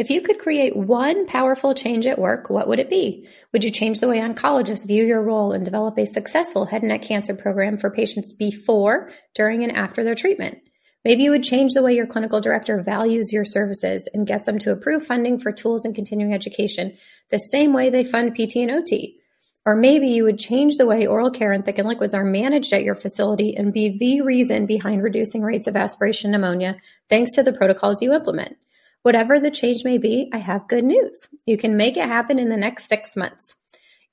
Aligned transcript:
If 0.00 0.08
you 0.08 0.22
could 0.22 0.38
create 0.38 0.74
one 0.74 1.26
powerful 1.26 1.74
change 1.74 2.06
at 2.06 2.18
work, 2.18 2.48
what 2.48 2.66
would 2.66 2.78
it 2.78 2.88
be? 2.88 3.28
Would 3.52 3.64
you 3.64 3.70
change 3.70 4.00
the 4.00 4.08
way 4.08 4.18
oncologists 4.18 4.86
view 4.86 5.04
your 5.04 5.22
role 5.22 5.52
and 5.52 5.62
develop 5.62 5.98
a 5.98 6.06
successful 6.06 6.64
head 6.64 6.80
and 6.80 6.88
neck 6.88 7.02
cancer 7.02 7.34
program 7.34 7.76
for 7.76 7.90
patients 7.90 8.32
before, 8.32 9.10
during, 9.34 9.62
and 9.62 9.70
after 9.70 10.02
their 10.02 10.14
treatment? 10.14 10.56
Maybe 11.04 11.24
you 11.24 11.30
would 11.30 11.44
change 11.44 11.74
the 11.74 11.82
way 11.82 11.94
your 11.94 12.06
clinical 12.06 12.40
director 12.40 12.80
values 12.80 13.30
your 13.30 13.44
services 13.44 14.08
and 14.14 14.26
gets 14.26 14.46
them 14.46 14.58
to 14.60 14.72
approve 14.72 15.04
funding 15.04 15.38
for 15.38 15.52
tools 15.52 15.84
and 15.84 15.94
continuing 15.94 16.32
education 16.32 16.96
the 17.30 17.36
same 17.36 17.74
way 17.74 17.90
they 17.90 18.02
fund 18.02 18.34
PT 18.34 18.56
and 18.56 18.70
OT. 18.70 19.18
Or 19.66 19.76
maybe 19.76 20.08
you 20.08 20.24
would 20.24 20.38
change 20.38 20.78
the 20.78 20.86
way 20.86 21.06
oral 21.06 21.30
care 21.30 21.52
and 21.52 21.62
thickened 21.62 21.88
liquids 21.88 22.14
are 22.14 22.24
managed 22.24 22.72
at 22.72 22.84
your 22.84 22.96
facility 22.96 23.54
and 23.54 23.70
be 23.70 23.98
the 23.98 24.22
reason 24.22 24.64
behind 24.64 25.02
reducing 25.02 25.42
rates 25.42 25.66
of 25.66 25.76
aspiration 25.76 26.30
pneumonia 26.30 26.78
thanks 27.10 27.34
to 27.34 27.42
the 27.42 27.52
protocols 27.52 28.00
you 28.00 28.14
implement. 28.14 28.56
Whatever 29.02 29.40
the 29.40 29.50
change 29.50 29.82
may 29.84 29.96
be, 29.96 30.28
I 30.32 30.38
have 30.38 30.68
good 30.68 30.84
news. 30.84 31.28
You 31.46 31.56
can 31.56 31.76
make 31.76 31.96
it 31.96 32.06
happen 32.06 32.38
in 32.38 32.50
the 32.50 32.56
next 32.56 32.86
six 32.86 33.16
months. 33.16 33.56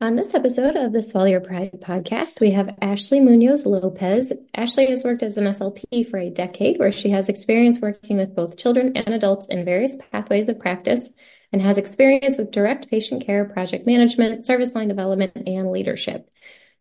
On 0.01 0.17
this 0.17 0.33
episode 0.33 0.75
of 0.75 0.91
the 0.91 1.01
Swallow 1.01 1.27
Your 1.27 1.39
Pride 1.39 1.71
podcast, 1.79 2.41
we 2.41 2.51
have 2.51 2.75
Ashley 2.81 3.21
Muñoz 3.21 3.65
López. 3.65 4.33
Ashley 4.53 4.87
has 4.87 5.05
worked 5.05 5.23
as 5.23 5.37
an 5.37 5.45
SLP 5.45 6.05
for 6.05 6.19
a 6.19 6.29
decade, 6.29 6.77
where 6.79 6.91
she 6.91 7.11
has 7.11 7.29
experience 7.29 7.79
working 7.79 8.17
with 8.17 8.35
both 8.35 8.57
children 8.57 8.97
and 8.97 9.15
adults 9.15 9.47
in 9.47 9.63
various 9.63 9.95
pathways 10.11 10.49
of 10.49 10.59
practice 10.59 11.09
and 11.53 11.61
has 11.61 11.77
experience 11.77 12.37
with 12.37 12.51
direct 12.51 12.89
patient 12.89 13.25
care, 13.25 13.45
project 13.45 13.85
management, 13.85 14.45
service 14.45 14.75
line 14.75 14.89
development, 14.89 15.31
and 15.47 15.71
leadership. 15.71 16.29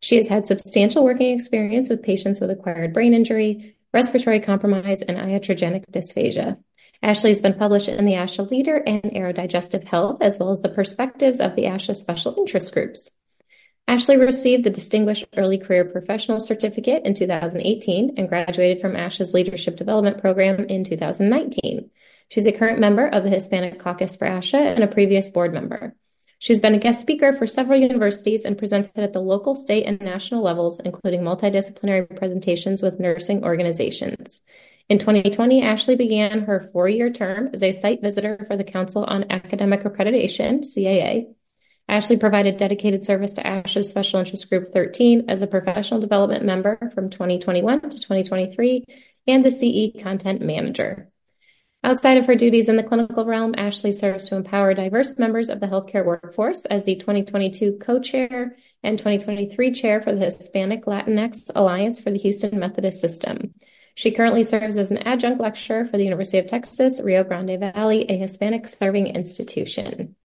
She 0.01 0.17
has 0.17 0.27
had 0.27 0.45
substantial 0.45 1.05
working 1.05 1.37
experience 1.37 1.89
with 1.89 2.03
patients 2.03 2.41
with 2.41 2.51
acquired 2.51 2.92
brain 2.92 3.15
injury, 3.15 3.77
respiratory 3.92 4.41
compromise, 4.41 5.03
and 5.03 5.17
iatrogenic 5.19 5.89
dysphagia. 5.89 6.59
Ashley 7.05 7.29
has 7.29 7.41
been 7.43 7.53
published 7.53 7.89
in 7.89 8.07
the 8.07 8.15
ASHA 8.15 8.51
Leader 8.51 8.83
and 8.87 9.03
Aerodigestive 9.03 9.85
Health, 9.85 10.23
as 10.23 10.39
well 10.39 10.51
as 10.51 10.63
the 10.63 10.71
perspectives 10.71 11.39
of 11.39 11.55
the 11.55 11.65
ASHA 11.65 11.97
Special 11.97 12.35
Interest 12.39 12.73
Groups. 12.73 13.11
Ashley 13.87 14.17
received 14.17 14.65
the 14.65 14.71
Distinguished 14.71 15.27
Early 15.37 15.59
Career 15.59 15.85
Professional 15.85 16.41
Certificate 16.41 17.05
in 17.05 17.13
2018 17.13 18.15
and 18.17 18.27
graduated 18.27 18.81
from 18.81 18.95
ASHA's 18.95 19.35
Leadership 19.35 19.77
Development 19.77 20.17
Program 20.17 20.65
in 20.65 20.83
2019. 20.83 21.91
She's 22.31 22.47
a 22.47 22.53
current 22.53 22.81
member 22.81 23.07
of 23.07 23.23
the 23.23 23.29
Hispanic 23.29 23.79
Caucus 23.79 24.17
for 24.17 24.27
ASHA 24.27 24.75
and 24.75 24.83
a 24.83 24.89
previous 24.89 25.31
board 25.31 25.53
member. 25.53 25.95
She's 26.39 26.61
been 26.61 26.75
a 26.75 26.79
guest 26.79 27.03
speaker 27.03 27.35
for 27.35 27.47
several 27.47 27.79
universities 27.79 28.47
and 28.47 28.57
presented 28.57 28.97
at 28.97 29.13
the 29.13 29.21
local, 29.21 29.57
state, 29.57 29.85
and 29.85 30.01
national 30.01 30.43
levels, 30.43 30.81
including 30.81 31.20
multidisciplinary 31.20 32.17
presentations 32.17 32.81
with 32.81 32.98
nursing 32.98 33.45
organizations. 33.45 34.41
In 34.90 34.98
2020, 34.98 35.62
Ashley 35.62 35.96
began 35.96 36.42
her 36.42 36.68
four 36.72 36.89
year 36.89 37.11
term 37.11 37.50
as 37.55 37.62
a 37.62 37.72
site 37.72 38.02
visitor 38.02 38.45
for 38.46 38.56
the 38.56 38.64
Council 38.64 39.02
on 39.05 39.30
Academic 39.30 39.83
Accreditation, 39.83 40.61
CAA. 40.61 41.34
Ashley 41.89 42.18
provided 42.18 42.58
dedicated 42.58 43.02
service 43.05 43.34
to 43.34 43.42
ASHA's 43.42 43.89
Special 43.89 44.20
Interest 44.20 44.48
Group 44.48 44.72
13 44.72 45.24
as 45.28 45.40
a 45.40 45.46
professional 45.46 46.00
development 46.00 46.45
member 46.45 46.90
from 46.95 47.08
2021 47.08 47.80
to 47.80 47.98
2023 47.98 48.84
and 49.27 49.45
the 49.45 49.50
CE 49.50 50.02
Content 50.02 50.42
Manager. 50.42 51.11
Outside 51.83 52.18
of 52.18 52.27
her 52.27 52.34
duties 52.34 52.68
in 52.68 52.77
the 52.77 52.83
clinical 52.83 53.24
realm, 53.24 53.55
Ashley 53.56 53.92
serves 53.92 54.28
to 54.28 54.36
empower 54.36 54.74
diverse 54.74 55.18
members 55.18 55.48
of 55.48 55.61
the 55.61 55.66
healthcare 55.66 56.05
workforce 56.05 56.64
as 56.66 56.84
the 56.84 56.96
2022 56.96 57.78
co-chair 57.80 58.56
and 58.83 58.98
2023 58.98 59.72
chair 59.72 60.01
for 60.01 60.12
the 60.12 60.24
Hispanic 60.27 60.84
Latinx 60.84 61.51
Alliance 61.55 62.01
for 62.01 62.11
the 62.11 62.18
Houston 62.18 62.58
Methodist 62.58 63.01
System. 63.01 63.55
She 63.97 64.11
currently 64.11 64.43
serves 64.43 64.77
as 64.77 64.91
an 64.91 64.99
adjunct 64.99 65.41
lecturer 65.41 65.85
for 65.85 65.97
the 65.97 66.03
University 66.03 66.39
of 66.39 66.47
Texas, 66.47 67.01
Rio 67.01 67.23
Grande 67.23 67.61
Valley, 67.61 68.05
a 68.11 68.17
Hispanic 68.17 68.67
serving 68.67 69.07
institution. 69.07 70.17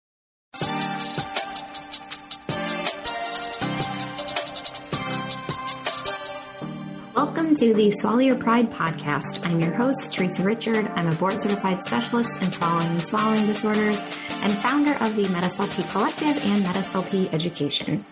Welcome 7.16 7.54
to 7.56 7.76
the 7.76 7.92
Swallow 7.92 8.20
Your 8.20 8.38
Pride 8.38 8.72
podcast. 8.72 9.46
I'm 9.46 9.60
your 9.60 9.76
host, 9.76 10.14
Theresa 10.14 10.44
Richard. 10.44 10.88
I'm 10.96 11.08
a 11.08 11.14
board 11.14 11.40
certified 11.40 11.84
specialist 11.84 12.42
in 12.42 12.52
swallowing 12.52 12.88
and 12.88 13.06
swallowing 13.06 13.46
disorders 13.46 14.02
and 14.42 14.58
founder 14.58 14.94
of 14.94 15.16
the 15.16 15.26
MedSLP 15.26 15.92
Collective 15.92 16.44
and 16.44 16.66
MedSLP 16.66 17.32
Education. 17.34 18.04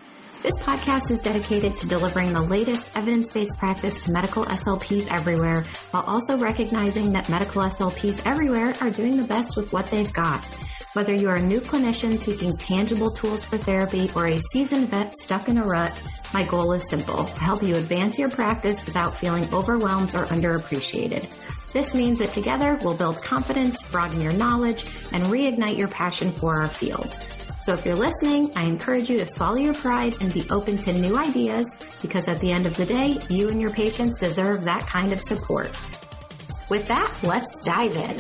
This 0.44 0.58
podcast 0.60 1.10
is 1.10 1.20
dedicated 1.22 1.76
to 1.78 1.88
delivering 1.88 2.32
the 2.32 2.44
latest 2.44 2.96
evidence-based 2.96 3.58
practice 3.58 4.04
to 4.06 4.12
medical 4.12 4.46
SLPs 4.46 5.12
everywhere, 5.12 5.66
while 5.92 6.04
also 6.04 6.38
recognizing 6.38 7.12
that 7.14 7.28
medical 7.28 7.64
SLPs 7.64 8.22
everywhere 8.24 8.76
are 8.80 8.92
doing 8.92 9.18
the 9.18 9.28
best 9.28 9.58
with 9.58 9.74
what 9.74 9.88
they've 9.88 10.14
got. 10.14 10.46
Whether 10.94 11.14
you're 11.14 11.36
a 11.36 11.42
new 11.42 11.60
clinician 11.60 12.20
seeking 12.20 12.56
tangible 12.56 13.10
tools 13.10 13.46
for 13.46 13.58
therapy 13.58 14.12
or 14.16 14.28
a 14.28 14.38
seasoned 14.38 14.90
vet 14.90 15.14
stuck 15.16 15.50
in 15.50 15.58
a 15.58 15.66
rut, 15.66 15.92
my 16.34 16.46
goal 16.46 16.72
is 16.74 16.88
simple, 16.88 17.26
to 17.26 17.44
help 17.44 17.64
you 17.64 17.76
advance 17.76 18.20
your 18.20 18.30
practice 18.30 18.86
without 18.86 19.18
feeling 19.18 19.52
overwhelmed 19.52 20.14
or 20.14 20.26
underappreciated. 20.26 21.74
This 21.74 21.96
means 21.96 22.20
that 22.20 22.32
together 22.32 22.78
we'll 22.84 22.94
build 22.94 23.24
confidence, 23.24 23.84
broaden 23.90 24.22
your 24.22 24.34
knowledge, 24.34 24.84
and 25.12 25.24
reignite 25.26 25.78
your 25.78 25.90
passion 25.90 26.32
for 26.32 26.62
our 26.62 26.68
field. 26.68 27.18
So 27.68 27.74
if 27.74 27.86
you're 27.86 27.96
listening, 27.96 28.50
I 28.56 28.64
encourage 28.64 29.10
you 29.10 29.18
to 29.20 29.28
swallow 29.28 29.58
your 29.58 29.74
pride 29.74 30.16
and 30.22 30.34
be 30.34 30.50
open 30.50 30.78
to 30.78 30.94
new 30.94 31.18
ideas 31.18 31.68
because 32.02 32.30
at 32.30 32.40
the 32.40 32.50
end 32.50 32.66
of 32.66 32.78
the 32.78 32.86
day, 32.86 33.18
you 33.30 33.50
and 33.50 33.60
your 33.60 33.72
patients 33.72 34.22
deserve 34.22 34.64
that 34.64 34.88
kind 34.88 35.12
of 35.12 35.20
support. 35.20 35.70
With 36.70 36.88
that, 36.88 37.14
let's 37.24 37.54
dive 37.66 37.94
in. 37.94 38.16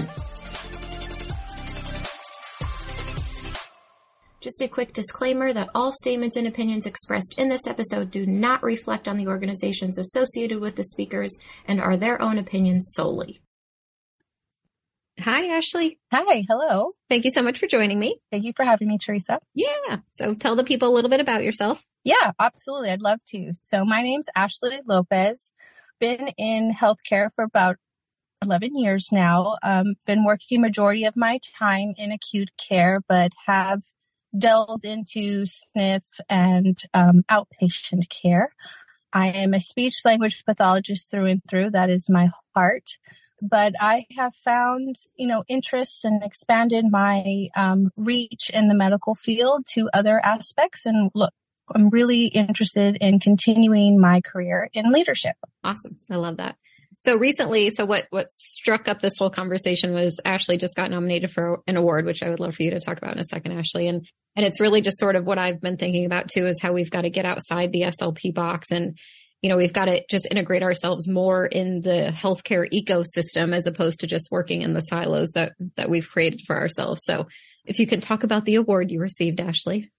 Just 4.41 4.61
a 4.61 4.67
quick 4.67 4.91
disclaimer 4.91 5.53
that 5.53 5.69
all 5.73 5.93
statements 5.93 6.35
and 6.35 6.45
opinions 6.45 6.85
expressed 6.85 7.35
in 7.37 7.47
this 7.47 7.67
episode 7.67 8.11
do 8.11 8.25
not 8.25 8.61
reflect 8.63 9.07
on 9.07 9.15
the 9.15 9.27
organizations 9.27 9.97
associated 9.97 10.59
with 10.59 10.75
the 10.75 10.83
speakers 10.83 11.33
and 11.69 11.79
are 11.79 11.95
their 11.95 12.21
own 12.21 12.37
opinions 12.37 12.91
solely. 12.97 13.39
Hi, 15.19 15.47
Ashley. 15.47 15.99
Hi. 16.11 16.43
Hello. 16.47 16.91
Thank 17.09 17.25
you 17.25 17.31
so 17.31 17.41
much 17.41 17.57
for 17.59 17.65
joining 17.65 17.97
me. 17.97 18.19
Thank 18.31 18.43
you 18.43 18.53
for 18.55 18.63
having 18.63 18.87
me, 18.87 18.99
Theresa. 18.99 19.39
Yeah. 19.55 19.97
So 20.11 20.35
tell 20.35 20.55
the 20.55 20.63
people 20.63 20.89
a 20.89 20.93
little 20.93 21.09
bit 21.09 21.19
about 21.19 21.43
yourself. 21.43 21.83
Yeah, 22.03 22.31
absolutely. 22.39 22.91
I'd 22.91 23.01
love 23.01 23.19
to. 23.29 23.51
So 23.63 23.83
my 23.83 24.03
name's 24.03 24.27
Ashley 24.35 24.79
López. 24.87 25.51
Been 25.99 26.27
in 26.37 26.71
healthcare 26.71 27.29
for 27.35 27.43
about 27.43 27.77
11 28.43 28.77
years 28.77 29.07
now. 29.11 29.57
Um, 29.63 29.95
been 30.05 30.23
working 30.23 30.61
majority 30.61 31.05
of 31.05 31.15
my 31.15 31.39
time 31.57 31.93
in 31.97 32.11
acute 32.11 32.51
care, 32.57 33.01
but 33.09 33.31
have 33.47 33.81
delved 34.37 34.85
into 34.85 35.45
SNF 35.45 36.03
and 36.29 36.79
um, 36.93 37.23
outpatient 37.31 38.07
care. 38.09 38.53
I 39.11 39.29
am 39.29 39.55
a 39.55 39.61
speech 39.61 40.01
language 40.05 40.43
pathologist 40.45 41.09
through 41.09 41.25
and 41.25 41.41
through. 41.49 41.71
That 41.71 41.89
is 41.89 42.07
my 42.07 42.29
heart. 42.53 42.97
But 43.41 43.73
I 43.79 44.05
have 44.17 44.33
found, 44.43 44.95
you 45.15 45.27
know, 45.27 45.43
interests 45.47 46.03
and 46.03 46.23
expanded 46.23 46.85
my 46.89 47.47
um, 47.55 47.91
reach 47.95 48.49
in 48.53 48.67
the 48.67 48.75
medical 48.75 49.15
field 49.15 49.65
to 49.73 49.89
other 49.93 50.19
aspects. 50.23 50.85
And 50.85 51.11
look, 51.13 51.33
I'm 51.73 51.89
really 51.89 52.25
interested 52.25 52.97
in 52.99 53.19
continuing 53.19 53.99
my 53.99 54.21
career 54.21 54.69
in 54.73 54.91
leadership. 54.91 55.35
Awesome. 55.63 55.97
I 56.09 56.15
love 56.15 56.37
that. 56.37 56.55
So 56.99 57.15
recently, 57.15 57.69
so 57.69 57.85
what, 57.85 58.07
what 58.09 58.31
struck 58.31 58.87
up 58.87 58.99
this 58.99 59.17
whole 59.19 59.29
conversation 59.29 59.93
was 59.93 60.19
Ashley 60.25 60.57
just 60.57 60.75
got 60.75 60.89
nominated 60.89 61.29
for 61.29 61.61
an 61.67 61.77
award, 61.77 62.05
which 62.05 62.23
I 62.23 62.29
would 62.29 62.39
love 62.39 62.55
for 62.55 62.63
you 62.63 62.71
to 62.71 62.79
talk 62.79 62.97
about 62.97 63.13
in 63.13 63.19
a 63.19 63.23
second, 63.23 63.51
Ashley. 63.51 63.87
And, 63.87 64.07
and 64.35 64.45
it's 64.45 64.59
really 64.59 64.81
just 64.81 64.97
sort 64.97 65.15
of 65.15 65.23
what 65.23 65.37
I've 65.37 65.61
been 65.61 65.77
thinking 65.77 66.05
about 66.05 66.29
too 66.29 66.47
is 66.47 66.59
how 66.59 66.73
we've 66.73 66.89
got 66.89 67.01
to 67.01 67.11
get 67.11 67.25
outside 67.25 67.71
the 67.71 67.81
SLP 67.81 68.33
box 68.33 68.71
and, 68.71 68.97
you 69.41 69.49
know, 69.49 69.57
we've 69.57 69.73
got 69.73 69.85
to 69.85 70.03
just 70.09 70.27
integrate 70.29 70.63
ourselves 70.63 71.07
more 71.07 71.45
in 71.45 71.81
the 71.81 72.11
healthcare 72.13 72.67
ecosystem 72.71 73.55
as 73.55 73.67
opposed 73.67 73.99
to 73.99 74.07
just 74.07 74.31
working 74.31 74.61
in 74.61 74.73
the 74.73 74.81
silos 74.81 75.31
that, 75.31 75.53
that 75.75 75.89
we've 75.89 76.09
created 76.09 76.41
for 76.45 76.57
ourselves. 76.57 77.03
So 77.03 77.27
if 77.65 77.79
you 77.79 77.85
can 77.85 77.99
talk 77.99 78.23
about 78.23 78.45
the 78.45 78.55
award 78.55 78.91
you 78.91 78.99
received, 78.99 79.39
Ashley. 79.39 79.91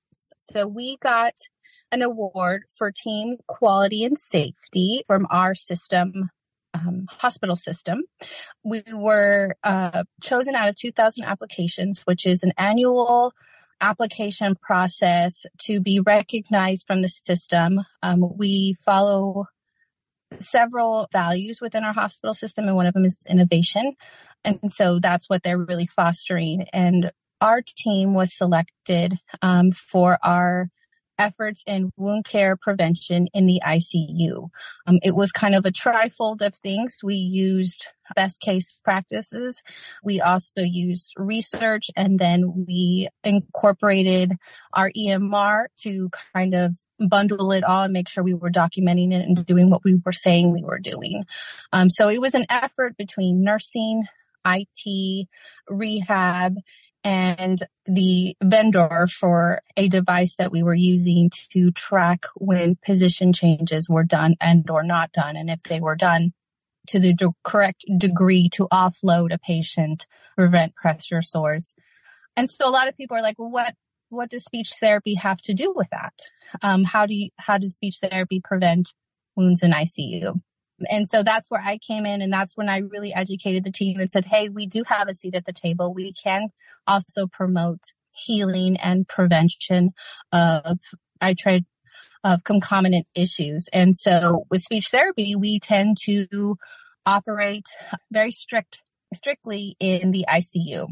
So 0.52 0.66
we 0.66 0.96
got 1.00 1.34
an 1.92 2.02
award 2.02 2.64
for 2.76 2.92
team 2.92 3.36
quality 3.46 4.04
and 4.04 4.18
safety 4.18 5.04
from 5.06 5.26
our 5.30 5.54
system 5.54 6.30
um, 6.74 7.06
hospital 7.08 7.56
system. 7.56 8.02
We 8.62 8.82
were 8.92 9.56
uh, 9.64 10.04
chosen 10.22 10.54
out 10.54 10.68
of 10.68 10.76
2,000 10.76 11.24
applications, 11.24 12.00
which 12.04 12.26
is 12.26 12.42
an 12.42 12.52
annual 12.58 13.32
application 13.80 14.54
process 14.60 15.46
to 15.62 15.80
be 15.80 16.00
recognized 16.00 16.84
from 16.86 17.02
the 17.02 17.08
system. 17.08 17.80
Um, 18.02 18.36
we 18.36 18.76
follow 18.84 19.46
several 20.40 21.08
values 21.12 21.60
within 21.60 21.84
our 21.84 21.92
hospital 21.92 22.34
system, 22.34 22.66
and 22.66 22.76
one 22.76 22.86
of 22.86 22.94
them 22.94 23.04
is 23.04 23.16
innovation. 23.28 23.94
And 24.44 24.58
so 24.72 24.98
that's 25.00 25.28
what 25.28 25.42
they're 25.42 25.58
really 25.58 25.86
fostering. 25.86 26.66
And 26.72 27.10
our 27.40 27.62
team 27.62 28.14
was 28.14 28.36
selected 28.36 29.14
um, 29.42 29.72
for 29.72 30.18
our 30.22 30.68
efforts 31.18 31.62
in 31.66 31.90
wound 31.96 32.24
care 32.24 32.56
prevention 32.56 33.28
in 33.34 33.46
the 33.46 33.60
ICU. 33.64 34.48
Um, 34.86 34.98
it 35.02 35.14
was 35.14 35.32
kind 35.32 35.54
of 35.54 35.66
a 35.66 35.72
trifold 35.72 36.42
of 36.42 36.54
things. 36.56 36.98
We 37.02 37.16
used 37.16 37.86
best 38.14 38.40
case 38.40 38.80
practices. 38.84 39.62
We 40.02 40.20
also 40.20 40.62
used 40.62 41.12
research 41.16 41.90
and 41.96 42.18
then 42.18 42.64
we 42.66 43.08
incorporated 43.24 44.32
our 44.72 44.90
EMR 44.96 45.66
to 45.82 46.10
kind 46.34 46.54
of 46.54 46.72
bundle 46.98 47.52
it 47.52 47.64
all 47.64 47.84
and 47.84 47.92
make 47.92 48.08
sure 48.08 48.24
we 48.24 48.34
were 48.34 48.50
documenting 48.50 49.12
it 49.12 49.26
and 49.26 49.46
doing 49.46 49.70
what 49.70 49.84
we 49.84 49.94
were 50.04 50.12
saying 50.12 50.52
we 50.52 50.64
were 50.64 50.78
doing. 50.78 51.24
Um, 51.72 51.90
so 51.90 52.08
it 52.08 52.20
was 52.20 52.34
an 52.34 52.46
effort 52.48 52.96
between 52.96 53.42
nursing, 53.42 54.04
IT, 54.44 55.28
rehab, 55.68 56.54
and 57.08 57.66
the 57.86 58.36
vendor 58.44 59.06
for 59.10 59.62
a 59.78 59.88
device 59.88 60.36
that 60.36 60.52
we 60.52 60.62
were 60.62 60.74
using 60.74 61.30
to 61.54 61.70
track 61.70 62.26
when 62.36 62.76
position 62.84 63.32
changes 63.32 63.88
were 63.88 64.04
done 64.04 64.34
and 64.42 64.68
or 64.68 64.82
not 64.82 65.10
done. 65.12 65.34
And 65.34 65.48
if 65.48 65.62
they 65.62 65.80
were 65.80 65.96
done 65.96 66.34
to 66.88 66.98
the 66.98 67.14
de- 67.14 67.32
correct 67.42 67.86
degree 67.96 68.50
to 68.50 68.68
offload 68.70 69.32
a 69.32 69.38
patient, 69.38 70.06
prevent 70.36 70.74
pressure 70.74 71.22
sores. 71.22 71.72
And 72.36 72.50
so 72.50 72.68
a 72.68 72.70
lot 72.70 72.88
of 72.88 72.96
people 72.98 73.16
are 73.16 73.22
like, 73.22 73.38
what, 73.38 73.74
what 74.10 74.28
does 74.28 74.44
speech 74.44 74.74
therapy 74.78 75.14
have 75.14 75.40
to 75.42 75.54
do 75.54 75.72
with 75.74 75.88
that? 75.90 76.12
Um, 76.60 76.84
how 76.84 77.06
do 77.06 77.14
you, 77.14 77.30
how 77.38 77.56
does 77.56 77.74
speech 77.74 78.00
therapy 78.02 78.42
prevent 78.44 78.92
wounds 79.34 79.62
in 79.62 79.70
ICU? 79.70 80.38
And 80.88 81.08
so 81.08 81.22
that's 81.22 81.50
where 81.50 81.62
I 81.64 81.78
came 81.78 82.06
in 82.06 82.22
and 82.22 82.32
that's 82.32 82.56
when 82.56 82.68
I 82.68 82.78
really 82.78 83.12
educated 83.12 83.64
the 83.64 83.72
team 83.72 83.98
and 83.98 84.10
said, 84.10 84.24
Hey, 84.24 84.48
we 84.48 84.66
do 84.66 84.84
have 84.86 85.08
a 85.08 85.14
seat 85.14 85.34
at 85.34 85.44
the 85.44 85.52
table. 85.52 85.92
We 85.92 86.12
can 86.12 86.48
also 86.86 87.26
promote 87.26 87.80
healing 88.12 88.76
and 88.76 89.06
prevention 89.06 89.90
of, 90.32 90.78
I 91.20 91.34
tried 91.34 91.64
of 92.24 92.42
concomitant 92.44 93.06
issues. 93.14 93.66
And 93.72 93.96
so 93.96 94.44
with 94.50 94.62
speech 94.62 94.88
therapy, 94.90 95.36
we 95.36 95.60
tend 95.60 95.98
to 96.04 96.56
operate 97.06 97.66
very 98.10 98.32
strict, 98.32 98.80
strictly 99.14 99.76
in 99.78 100.10
the 100.10 100.26
ICU. 100.28 100.88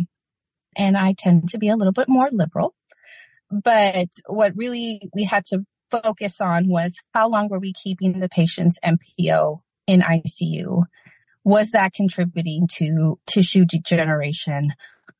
And 0.76 0.96
I 0.96 1.14
tend 1.16 1.50
to 1.50 1.58
be 1.58 1.68
a 1.68 1.76
little 1.76 1.92
bit 1.92 2.08
more 2.08 2.28
liberal. 2.30 2.74
But 3.50 4.08
what 4.26 4.52
really 4.56 5.08
we 5.14 5.24
had 5.24 5.44
to 5.46 5.64
focus 5.90 6.40
on 6.40 6.68
was 6.68 6.96
how 7.14 7.28
long 7.28 7.48
were 7.48 7.58
we 7.58 7.72
keeping 7.72 8.18
the 8.18 8.28
patient's 8.28 8.78
NPO 8.84 9.60
in 9.86 10.00
ICU, 10.00 10.84
was 11.44 11.70
that 11.70 11.92
contributing 11.92 12.68
to 12.74 13.18
tissue 13.26 13.64
degeneration 13.64 14.72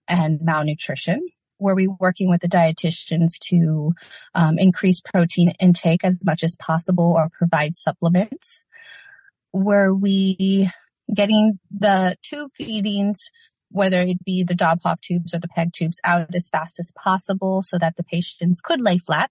and 0.09 0.41
malnutrition? 0.43 1.27
Were 1.59 1.75
we 1.75 1.87
working 1.87 2.29
with 2.29 2.43
the 2.43 2.49
dietitians 2.49 3.39
to 3.49 3.95
um, 4.35 4.59
increase 4.59 5.01
protein 5.01 5.53
intake 5.61 6.05
as 6.05 6.19
much 6.23 6.43
as 6.43 6.57
possible 6.57 7.15
or 7.17 7.31
provide 7.31 7.77
supplements? 7.77 8.63
Were 9.53 9.95
we 9.95 10.71
getting 11.15 11.59
the 11.71 12.17
tube 12.23 12.51
feedings, 12.55 13.31
whether 13.71 14.01
it 14.01 14.25
be 14.25 14.43
the 14.43 14.55
Dobhoff 14.55 15.01
tubes 15.01 15.33
or 15.33 15.39
the 15.39 15.49
PEG 15.49 15.73
tubes, 15.73 16.01
out 16.05 16.35
as 16.35 16.49
fast 16.49 16.79
as 16.79 16.93
possible 16.93 17.63
so 17.63 17.79
that 17.79 17.97
the 17.97 18.05
patients 18.05 18.61
could 18.61 18.81
lay 18.81 18.99
flat 18.99 19.31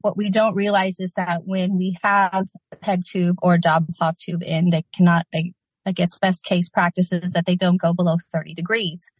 what 0.00 0.16
we 0.16 0.30
don't 0.30 0.54
realize 0.54 1.00
is 1.00 1.12
that 1.16 1.42
when 1.44 1.76
we 1.76 1.96
have 2.02 2.46
a 2.72 2.76
peg 2.76 3.04
tube 3.04 3.36
or 3.42 3.58
Dobhoff 3.58 4.18
tube 4.18 4.42
in, 4.42 4.70
they 4.70 4.84
cannot, 4.94 5.26
they, 5.32 5.52
I 5.84 5.92
guess 5.92 6.18
best 6.18 6.44
case 6.44 6.68
practice 6.68 7.12
is 7.12 7.32
that 7.32 7.46
they 7.46 7.56
don't 7.56 7.80
go 7.80 7.92
below 7.92 8.16
30 8.32 8.54
degrees. 8.54 9.10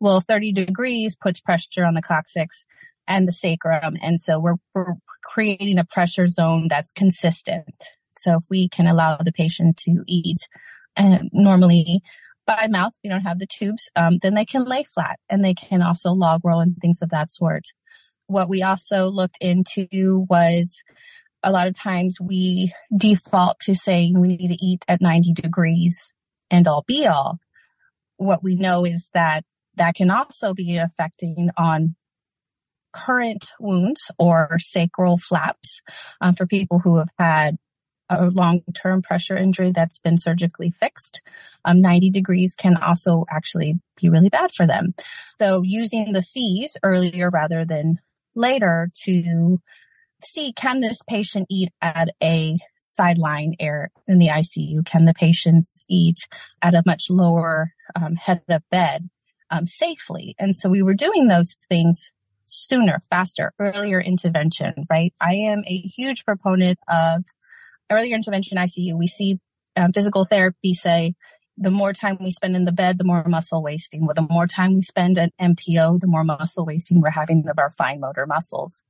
Well, 0.00 0.20
30 0.20 0.52
degrees 0.52 1.16
puts 1.16 1.40
pressure 1.40 1.84
on 1.84 1.94
the 1.94 2.02
coccyx 2.02 2.64
and 3.06 3.26
the 3.26 3.32
sacrum. 3.32 3.96
And 4.02 4.20
so 4.20 4.38
we're, 4.38 4.56
we're 4.74 4.94
creating 5.22 5.78
a 5.78 5.84
pressure 5.84 6.28
zone 6.28 6.66
that's 6.68 6.92
consistent. 6.92 7.64
So 8.18 8.36
if 8.36 8.44
we 8.50 8.68
can 8.68 8.86
allow 8.86 9.16
the 9.16 9.32
patient 9.32 9.76
to 9.78 10.02
eat 10.06 10.46
and 10.96 11.30
normally 11.32 12.02
by 12.46 12.66
mouth, 12.68 12.92
we 13.02 13.10
don't 13.10 13.22
have 13.22 13.38
the 13.38 13.46
tubes, 13.46 13.90
um, 13.94 14.18
then 14.22 14.34
they 14.34 14.44
can 14.44 14.64
lay 14.64 14.82
flat 14.82 15.18
and 15.28 15.44
they 15.44 15.54
can 15.54 15.82
also 15.82 16.12
log 16.12 16.40
roll 16.44 16.60
and 16.60 16.76
things 16.76 17.02
of 17.02 17.10
that 17.10 17.30
sort 17.30 17.64
what 18.28 18.48
we 18.48 18.62
also 18.62 19.08
looked 19.08 19.38
into 19.40 20.26
was 20.28 20.82
a 21.42 21.50
lot 21.50 21.66
of 21.66 21.74
times 21.74 22.18
we 22.20 22.72
default 22.96 23.58
to 23.60 23.74
saying 23.74 24.20
we 24.20 24.28
need 24.28 24.48
to 24.48 24.64
eat 24.64 24.84
at 24.86 25.00
90 25.00 25.32
degrees 25.32 26.12
and 26.50 26.68
all 26.68 26.84
be 26.86 27.06
all. 27.06 27.38
What 28.16 28.44
we 28.44 28.54
know 28.54 28.84
is 28.84 29.08
that 29.14 29.44
that 29.76 29.94
can 29.94 30.10
also 30.10 30.54
be 30.54 30.76
affecting 30.76 31.50
on 31.56 31.96
current 32.92 33.50
wounds 33.58 34.10
or 34.18 34.58
sacral 34.58 35.16
flaps 35.16 35.80
um, 36.20 36.34
for 36.34 36.46
people 36.46 36.80
who 36.80 36.98
have 36.98 37.10
had 37.18 37.56
a 38.10 38.26
long-term 38.26 39.02
pressure 39.02 39.36
injury 39.36 39.72
that's 39.72 39.98
been 39.98 40.18
surgically 40.18 40.70
fixed. 40.70 41.22
Um, 41.64 41.80
90 41.80 42.10
degrees 42.10 42.54
can 42.56 42.76
also 42.76 43.24
actually 43.30 43.80
be 44.00 44.08
really 44.08 44.30
bad 44.30 44.52
for 44.52 44.66
them. 44.66 44.94
So 45.38 45.62
using 45.62 46.12
the 46.12 46.22
FEES 46.22 46.76
earlier 46.82 47.30
rather 47.30 47.64
than 47.64 48.00
later 48.38 48.90
to 49.04 49.60
see 50.24 50.52
can 50.52 50.80
this 50.80 51.00
patient 51.06 51.46
eat 51.50 51.70
at 51.82 52.08
a 52.22 52.58
sideline 52.80 53.54
air 53.60 53.90
in 54.06 54.18
the 54.18 54.28
ICU? 54.28 54.84
Can 54.84 55.04
the 55.04 55.14
patients 55.14 55.84
eat 55.88 56.18
at 56.62 56.74
a 56.74 56.82
much 56.86 57.04
lower 57.10 57.72
um, 57.94 58.16
head 58.16 58.42
of 58.48 58.62
bed 58.70 59.08
um, 59.50 59.66
safely? 59.66 60.34
And 60.38 60.54
so 60.54 60.68
we 60.68 60.82
were 60.82 60.94
doing 60.94 61.28
those 61.28 61.56
things 61.68 62.10
sooner, 62.46 63.02
faster, 63.10 63.52
earlier 63.60 64.00
intervention, 64.00 64.86
right? 64.90 65.12
I 65.20 65.34
am 65.34 65.64
a 65.66 65.78
huge 65.78 66.24
proponent 66.24 66.78
of 66.88 67.24
earlier 67.90 68.14
intervention 68.14 68.56
ICU. 68.56 68.96
We 68.96 69.06
see 69.06 69.38
um, 69.76 69.92
physical 69.92 70.24
therapy 70.24 70.74
say 70.74 71.14
the 71.60 71.70
more 71.70 71.92
time 71.92 72.18
we 72.20 72.30
spend 72.30 72.54
in 72.54 72.64
the 72.64 72.72
bed, 72.72 72.98
the 72.98 73.04
more 73.04 73.24
muscle 73.26 73.62
wasting. 73.62 74.06
Well, 74.06 74.14
the 74.14 74.26
more 74.30 74.46
time 74.46 74.74
we 74.74 74.82
spend 74.82 75.18
at 75.18 75.32
NPO, 75.40 76.00
the 76.00 76.06
more 76.06 76.24
muscle 76.24 76.64
wasting 76.64 77.00
we're 77.00 77.10
having 77.10 77.44
of 77.48 77.58
our 77.58 77.70
fine 77.70 78.00
motor 78.00 78.26
muscles. 78.26 78.82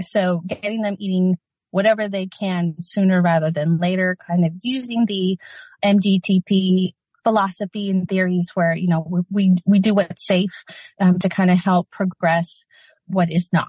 So 0.00 0.42
getting 0.46 0.82
them 0.82 0.96
eating 0.98 1.38
whatever 1.70 2.08
they 2.08 2.26
can 2.26 2.76
sooner 2.80 3.22
rather 3.22 3.50
than 3.50 3.78
later, 3.78 4.16
kind 4.26 4.44
of 4.44 4.52
using 4.62 5.06
the 5.06 5.38
MDTP 5.84 6.92
philosophy 7.22 7.90
and 7.90 8.08
theories 8.08 8.50
where, 8.54 8.74
you 8.74 8.88
know, 8.88 9.24
we, 9.30 9.56
we 9.64 9.78
do 9.78 9.94
what's 9.94 10.26
safe 10.26 10.64
um, 11.00 11.18
to 11.18 11.28
kind 11.28 11.50
of 11.50 11.58
help 11.58 11.90
progress 11.90 12.64
what 13.06 13.30
is 13.30 13.48
not. 13.52 13.68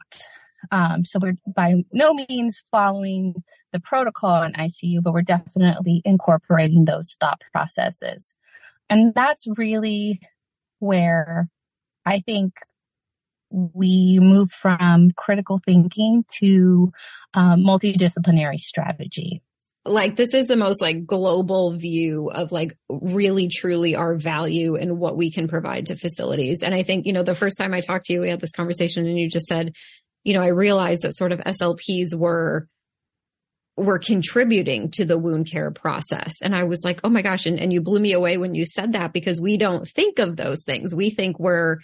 Um, 0.72 1.06
so 1.06 1.20
we're 1.22 1.38
by 1.48 1.84
no 1.92 2.14
means 2.14 2.64
following 2.72 3.44
the 3.72 3.80
protocol 3.80 4.44
in 4.44 4.54
ICU, 4.54 5.02
but 5.02 5.14
we're 5.14 5.22
definitely 5.22 6.02
incorporating 6.06 6.86
those 6.86 7.16
thought 7.20 7.42
processes. 7.52 8.36
And 8.90 9.14
that's 9.14 9.46
really 9.58 10.20
where 10.80 11.48
I 12.06 12.20
think 12.20 12.54
we 13.52 14.20
move 14.22 14.52
from 14.52 15.12
critical 15.16 15.60
thinking 15.66 16.26
to 16.40 16.92
um, 17.34 17.62
multidisciplinary 17.62 18.60
strategy. 18.60 19.42
Like 19.84 20.16
this 20.16 20.36
is 20.36 20.48
the 20.48 20.56
most 20.56 20.80
like 20.80 21.08
global 21.08 21.76
view 21.76 22.30
of 22.30 22.52
like 22.52 22.78
really 22.88 23.48
truly 23.48 23.96
our 23.96 24.16
value 24.16 24.76
and 24.76 25.00
what 25.00 25.18
we 25.18 25.32
can 25.32 25.48
provide 25.48 25.88
to 25.88 25.96
facilities. 25.96 26.62
And 26.62 26.76
I 26.76 26.84
think, 26.84 27.08
you 27.08 27.14
know, 27.14 27.24
the 27.24 27.34
first 27.34 27.58
time 27.58 27.74
I 27.74 27.80
talked 27.80 28.06
to 28.06 28.14
you, 28.14 28.22
we 28.22 28.30
had 28.30 28.40
this 28.40 28.52
conversation 28.52 29.08
and 29.08 29.18
you 29.18 29.28
just 29.28 29.48
said, 29.48 29.74
you 30.24 30.34
know, 30.34 30.42
I 30.42 30.48
realized 30.48 31.04
that 31.04 31.16
sort 31.16 31.32
of 31.32 31.40
SLPs 31.40 32.16
were 32.16 32.68
were 33.78 34.00
contributing 34.00 34.92
to 34.92 35.06
the 35.06 35.18
wound 35.18 35.48
care 35.48 35.72
process. 35.72 36.34
And 36.42 36.56
I 36.56 36.64
was 36.64 36.84
like, 36.84 37.00
oh 37.04 37.10
my 37.10 37.22
gosh. 37.22 37.46
And, 37.46 37.60
and 37.60 37.72
you 37.72 37.82
blew 37.82 38.00
me 38.00 38.12
away 38.12 38.38
when 38.38 38.54
you 38.54 38.66
said 38.66 38.94
that 38.94 39.14
because 39.14 39.40
we 39.40 39.58
don't 39.58 39.88
think 39.88 40.20
of 40.20 40.36
those 40.36 40.64
things. 40.66 40.94
We 40.94 41.10
think 41.10 41.40
we're, 41.40 41.78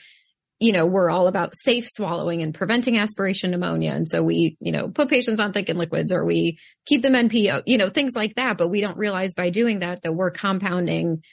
you 0.60 0.74
know, 0.74 0.86
we're 0.86 1.10
all 1.10 1.28
about 1.28 1.56
safe 1.56 1.88
swallowing 1.88 2.42
and 2.42 2.54
preventing 2.54 2.98
aspiration 2.98 3.52
pneumonia. 3.52 3.94
And 3.94 4.08
so 4.08 4.22
we, 4.22 4.58
you 4.60 4.72
know, 4.72 4.90
put 4.90 5.10
patients 5.10 5.40
on 5.40 5.54
thickened 5.54 5.80
liquids 5.80 6.12
or 6.12 6.26
we 6.26 6.60
keep 6.86 7.02
them 7.02 7.14
NPO, 7.14 7.64
you 7.66 7.78
know, 7.78 7.90
things 7.90 8.14
like 8.16 8.36
that. 8.36 8.58
But 8.58 8.68
we 8.68 8.82
don't 8.82 8.98
realize 8.98 9.34
by 9.34 9.50
doing 9.50 9.80
that 9.80 10.02
that 10.02 10.14
we're 10.14 10.32
compounding 10.32 11.24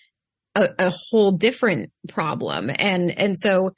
a, 0.55 0.69
a 0.79 0.93
whole 1.11 1.33
different 1.33 1.91
problem. 2.09 2.71
And, 2.71 3.11
and 3.11 3.37
so, 3.37 3.73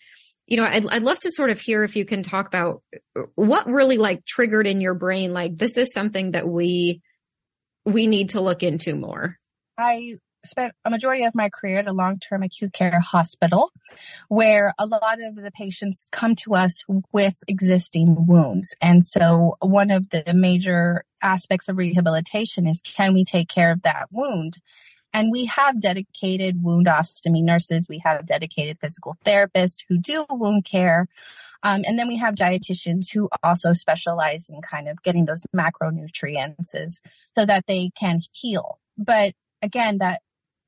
you 0.46 0.56
know, 0.56 0.64
I'd, 0.64 0.86
I'd 0.86 1.02
love 1.02 1.18
to 1.20 1.30
sort 1.30 1.50
of 1.50 1.60
hear 1.60 1.82
if 1.82 1.96
you 1.96 2.04
can 2.04 2.22
talk 2.22 2.46
about 2.46 2.82
what 3.34 3.66
really 3.66 3.98
like 3.98 4.24
triggered 4.24 4.66
in 4.66 4.80
your 4.80 4.94
brain, 4.94 5.32
like 5.32 5.56
this 5.58 5.76
is 5.76 5.92
something 5.92 6.32
that 6.32 6.48
we, 6.48 7.02
we 7.84 8.06
need 8.06 8.30
to 8.30 8.40
look 8.40 8.62
into 8.62 8.94
more. 8.94 9.36
I 9.76 10.14
spent 10.44 10.72
a 10.84 10.90
majority 10.90 11.24
of 11.24 11.34
my 11.34 11.50
career 11.50 11.80
at 11.80 11.88
a 11.88 11.92
long-term 11.92 12.42
acute 12.42 12.72
care 12.72 13.00
hospital 13.00 13.72
where 14.28 14.72
a 14.78 14.86
lot 14.86 15.20
of 15.20 15.34
the 15.34 15.50
patients 15.50 16.06
come 16.12 16.36
to 16.36 16.54
us 16.54 16.84
with 17.12 17.34
existing 17.48 18.26
wounds. 18.26 18.74
And 18.80 19.04
so 19.04 19.56
one 19.60 19.90
of 19.90 20.08
the 20.10 20.32
major 20.34 21.04
aspects 21.22 21.68
of 21.68 21.76
rehabilitation 21.76 22.66
is 22.66 22.80
can 22.80 23.12
we 23.12 23.24
take 23.24 23.48
care 23.48 23.72
of 23.72 23.82
that 23.82 24.06
wound? 24.10 24.58
And 25.16 25.32
we 25.32 25.46
have 25.46 25.80
dedicated 25.80 26.62
wound 26.62 26.88
ostomy 26.88 27.42
nurses. 27.42 27.86
We 27.88 28.02
have 28.04 28.26
dedicated 28.26 28.76
physical 28.78 29.16
therapists 29.24 29.78
who 29.88 29.96
do 29.96 30.26
wound 30.28 30.66
care. 30.66 31.08
Um, 31.62 31.84
and 31.86 31.98
then 31.98 32.06
we 32.06 32.18
have 32.18 32.34
dietitians 32.34 33.10
who 33.10 33.30
also 33.42 33.72
specialize 33.72 34.50
in 34.50 34.60
kind 34.60 34.90
of 34.90 35.02
getting 35.02 35.24
those 35.24 35.42
macronutrients 35.56 37.00
so 37.34 37.46
that 37.46 37.64
they 37.66 37.92
can 37.98 38.20
heal. 38.30 38.78
But 38.98 39.32
again, 39.62 39.98
that 39.98 40.20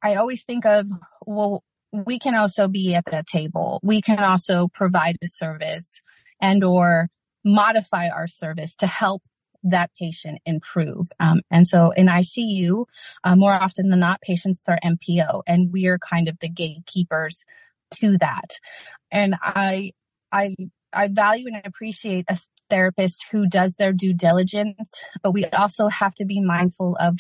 I 0.02 0.14
always 0.14 0.45
think 0.45 0.64
of, 0.64 0.87
well, 1.26 1.62
we 1.93 2.19
can 2.19 2.35
also 2.35 2.69
be 2.69 2.95
at 2.95 3.05
the 3.05 3.23
table. 3.31 3.81
We 3.83 4.00
can 4.00 4.21
also 4.21 4.69
provide 4.73 5.19
a 5.23 5.26
service 5.26 6.00
and 6.40 6.64
or 6.64 7.11
modify 7.45 8.09
our 8.09 8.26
service 8.26 8.75
to 8.76 8.87
help 8.87 9.21
that 9.65 9.91
patient 9.99 10.41
improve. 10.47 11.09
Um, 11.19 11.41
and 11.50 11.67
so 11.67 11.91
in 11.91 12.07
ICU, 12.07 12.87
uh, 13.25 13.37
more 13.37 13.53
often 13.53 13.88
than 13.88 14.00
not, 14.00 14.21
patients 14.21 14.61
are 14.69 14.79
NPO 14.85 15.43
and 15.47 15.73
we 15.73 15.87
are 15.87 15.99
kind 15.99 16.29
of 16.29 16.38
the 16.41 16.49
gatekeepers 16.49 17.45
to 17.97 18.19
that. 18.19 18.59
And 19.11 19.35
I, 19.43 19.93
I, 20.31 20.55
I 20.93 21.09
value 21.09 21.47
and 21.47 21.62
appreciate 21.65 22.27
a 22.29 22.38
therapist 22.71 23.25
who 23.31 23.49
does 23.49 23.75
their 23.75 23.93
due 23.93 24.12
diligence, 24.12 24.93
but 25.23 25.33
we 25.33 25.47
also 25.47 25.88
have 25.88 26.15
to 26.17 26.25
be 26.25 26.41
mindful 26.41 26.97
of 27.00 27.19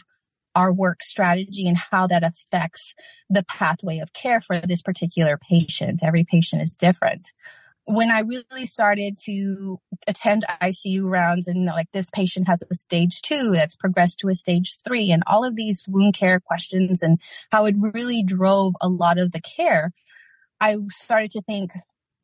our 0.54 0.72
work 0.72 1.02
strategy 1.02 1.68
and 1.68 1.76
how 1.76 2.06
that 2.06 2.24
affects 2.24 2.94
the 3.30 3.44
pathway 3.44 3.98
of 3.98 4.12
care 4.12 4.40
for 4.40 4.60
this 4.60 4.82
particular 4.82 5.38
patient. 5.38 6.00
Every 6.02 6.24
patient 6.24 6.62
is 6.62 6.76
different. 6.76 7.32
When 7.90 8.10
I 8.10 8.20
really 8.20 8.66
started 8.66 9.16
to 9.24 9.80
attend 10.06 10.44
ICU 10.60 11.04
rounds 11.04 11.48
and 11.48 11.64
like 11.64 11.88
this 11.90 12.10
patient 12.12 12.46
has 12.46 12.62
a 12.62 12.74
stage 12.74 13.22
two 13.22 13.52
that's 13.54 13.76
progressed 13.76 14.18
to 14.18 14.28
a 14.28 14.34
stage 14.34 14.76
three 14.84 15.10
and 15.10 15.22
all 15.26 15.46
of 15.46 15.56
these 15.56 15.86
wound 15.88 16.12
care 16.14 16.38
questions 16.38 17.02
and 17.02 17.18
how 17.50 17.64
it 17.64 17.76
really 17.78 18.22
drove 18.22 18.74
a 18.82 18.88
lot 18.90 19.18
of 19.18 19.32
the 19.32 19.40
care, 19.40 19.92
I 20.60 20.76
started 20.90 21.30
to 21.30 21.42
think, 21.42 21.72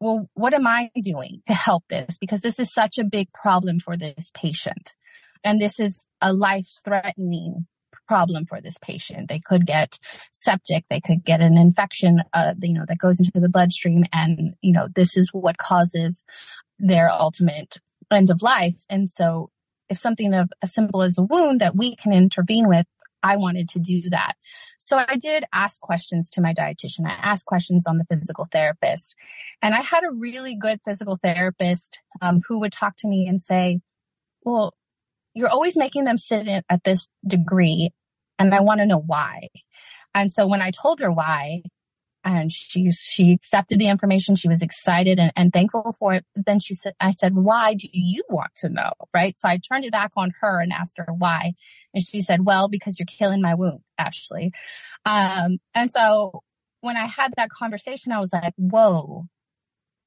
well, 0.00 0.28
what 0.34 0.52
am 0.52 0.66
I 0.66 0.90
doing 1.00 1.40
to 1.48 1.54
help 1.54 1.84
this? 1.88 2.18
Because 2.18 2.42
this 2.42 2.58
is 2.58 2.70
such 2.70 2.98
a 2.98 3.04
big 3.04 3.32
problem 3.32 3.80
for 3.80 3.96
this 3.96 4.30
patient. 4.34 4.92
And 5.42 5.58
this 5.58 5.80
is 5.80 6.06
a 6.20 6.34
life 6.34 6.68
threatening 6.84 7.66
problem 8.06 8.46
for 8.46 8.60
this 8.60 8.76
patient. 8.80 9.28
They 9.28 9.40
could 9.40 9.66
get 9.66 9.98
septic, 10.32 10.84
they 10.88 11.00
could 11.00 11.24
get 11.24 11.40
an 11.40 11.56
infection, 11.56 12.22
uh, 12.32 12.54
you 12.60 12.74
know, 12.74 12.84
that 12.86 12.98
goes 12.98 13.20
into 13.20 13.40
the 13.40 13.48
bloodstream. 13.48 14.04
And, 14.12 14.54
you 14.60 14.72
know, 14.72 14.88
this 14.94 15.16
is 15.16 15.30
what 15.32 15.58
causes 15.58 16.24
their 16.78 17.10
ultimate 17.10 17.78
end 18.12 18.30
of 18.30 18.42
life. 18.42 18.84
And 18.88 19.10
so 19.10 19.50
if 19.88 19.98
something 19.98 20.34
of 20.34 20.50
as 20.62 20.72
simple 20.72 21.02
as 21.02 21.18
a 21.18 21.22
wound 21.22 21.60
that 21.60 21.76
we 21.76 21.96
can 21.96 22.12
intervene 22.12 22.68
with, 22.68 22.86
I 23.22 23.36
wanted 23.36 23.70
to 23.70 23.78
do 23.78 24.02
that. 24.10 24.34
So 24.78 24.98
I 24.98 25.16
did 25.16 25.44
ask 25.52 25.80
questions 25.80 26.28
to 26.30 26.42
my 26.42 26.52
dietitian. 26.52 27.06
I 27.06 27.12
asked 27.12 27.46
questions 27.46 27.86
on 27.86 27.96
the 27.96 28.04
physical 28.04 28.46
therapist 28.52 29.16
and 29.62 29.74
I 29.74 29.80
had 29.80 30.04
a 30.04 30.12
really 30.12 30.56
good 30.56 30.80
physical 30.84 31.16
therapist, 31.16 31.98
um, 32.20 32.42
who 32.46 32.60
would 32.60 32.72
talk 32.72 32.96
to 32.98 33.08
me 33.08 33.26
and 33.26 33.40
say, 33.40 33.80
well, 34.42 34.74
you're 35.34 35.48
always 35.48 35.76
making 35.76 36.04
them 36.04 36.18
sit 36.18 36.46
in 36.46 36.62
at 36.68 36.84
this 36.84 37.06
degree 37.26 37.90
and 38.38 38.54
I 38.54 38.60
want 38.60 38.80
to 38.80 38.86
know 38.86 38.98
why. 38.98 39.48
And 40.14 40.32
so 40.32 40.46
when 40.46 40.62
I 40.62 40.70
told 40.70 41.00
her 41.00 41.10
why, 41.10 41.62
and 42.24 42.50
she 42.50 42.90
she 42.90 43.32
accepted 43.32 43.78
the 43.78 43.88
information, 43.88 44.34
she 44.34 44.48
was 44.48 44.62
excited 44.62 45.18
and, 45.18 45.32
and 45.36 45.52
thankful 45.52 45.94
for 45.98 46.14
it. 46.14 46.24
Then 46.34 46.58
she 46.58 46.74
said, 46.74 46.94
I 46.98 47.10
said, 47.10 47.34
why 47.34 47.74
do 47.74 47.86
you 47.92 48.22
want 48.30 48.50
to 48.58 48.70
know? 48.70 48.92
Right. 49.12 49.38
So 49.38 49.46
I 49.46 49.58
turned 49.58 49.84
it 49.84 49.92
back 49.92 50.12
on 50.16 50.32
her 50.40 50.60
and 50.60 50.72
asked 50.72 50.96
her 50.96 51.12
why. 51.12 51.52
And 51.92 52.02
she 52.02 52.22
said, 52.22 52.44
well, 52.44 52.68
because 52.68 52.98
you're 52.98 53.06
killing 53.06 53.42
my 53.42 53.54
wound, 53.54 53.80
Ashley. 53.98 54.52
Um, 55.04 55.58
and 55.74 55.90
so 55.90 56.42
when 56.80 56.96
I 56.96 57.06
had 57.06 57.34
that 57.36 57.50
conversation, 57.50 58.12
I 58.12 58.20
was 58.20 58.32
like, 58.32 58.54
whoa, 58.56 59.26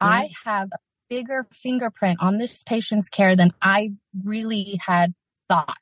mm-hmm. 0.02 0.08
I 0.08 0.30
have 0.44 0.70
bigger 1.10 1.48
fingerprint 1.52 2.20
on 2.22 2.38
this 2.38 2.64
patient's 2.64 3.10
care 3.10 3.36
than 3.36 3.52
I 3.62 3.92
really 4.24 4.80
had 4.86 5.14
thought. 5.50 5.78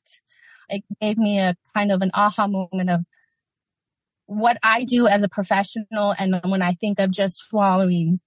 It 0.68 0.82
gave 1.00 1.18
me 1.18 1.38
a 1.40 1.54
kind 1.74 1.92
of 1.92 2.02
an 2.02 2.10
aha 2.14 2.46
moment 2.46 2.90
of 2.90 3.00
what 4.26 4.58
I 4.62 4.84
do 4.84 5.06
as 5.06 5.22
a 5.22 5.28
professional. 5.28 6.14
And 6.18 6.40
when 6.44 6.62
I 6.62 6.74
think 6.74 6.98
of 6.98 7.10
just 7.10 7.38
swallowing, 7.48 8.20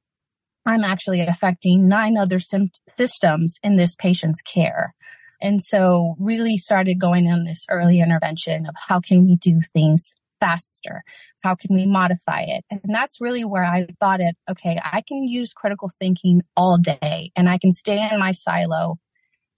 I'm 0.66 0.84
actually 0.84 1.22
affecting 1.22 1.88
nine 1.88 2.18
other 2.18 2.40
sim- 2.40 2.72
systems 2.98 3.56
in 3.64 3.76
this 3.76 3.96
patient's 3.96 4.42
care. 4.42 4.94
And 5.42 5.64
so 5.64 6.16
really 6.20 6.58
started 6.58 7.00
going 7.00 7.28
on 7.28 7.46
this 7.46 7.66
early 7.70 8.02
intervention 8.02 8.66
of 8.66 8.76
how 8.76 9.00
can 9.00 9.26
we 9.26 9.36
do 9.38 9.62
things 9.74 10.14
faster? 10.40 11.04
How 11.44 11.56
can 11.56 11.76
we 11.76 11.86
modify 11.86 12.42
it? 12.42 12.66
And 12.70 12.82
that's 12.88 13.22
really 13.22 13.44
where 13.44 13.64
I 13.64 13.88
thought 14.00 14.22
it, 14.22 14.36
okay, 14.50 14.80
I 14.84 15.02
can 15.08 15.24
use 15.24 15.54
critical 15.54 15.92
thinking 16.00 16.42
all 16.56 16.78
day 16.78 17.32
and 17.36 17.50
I 17.50 17.58
can 17.58 17.72
stay 17.72 17.98
in 18.12 18.20
my 18.20 18.32
silo 18.32 18.98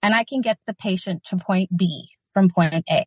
and 0.02 0.14
I 0.14 0.24
can 0.24 0.40
get 0.40 0.58
the 0.66 0.74
patient 0.74 1.24
to 1.26 1.36
point 1.36 1.70
B 1.76 2.08
from 2.34 2.48
point 2.48 2.84
A. 2.90 3.04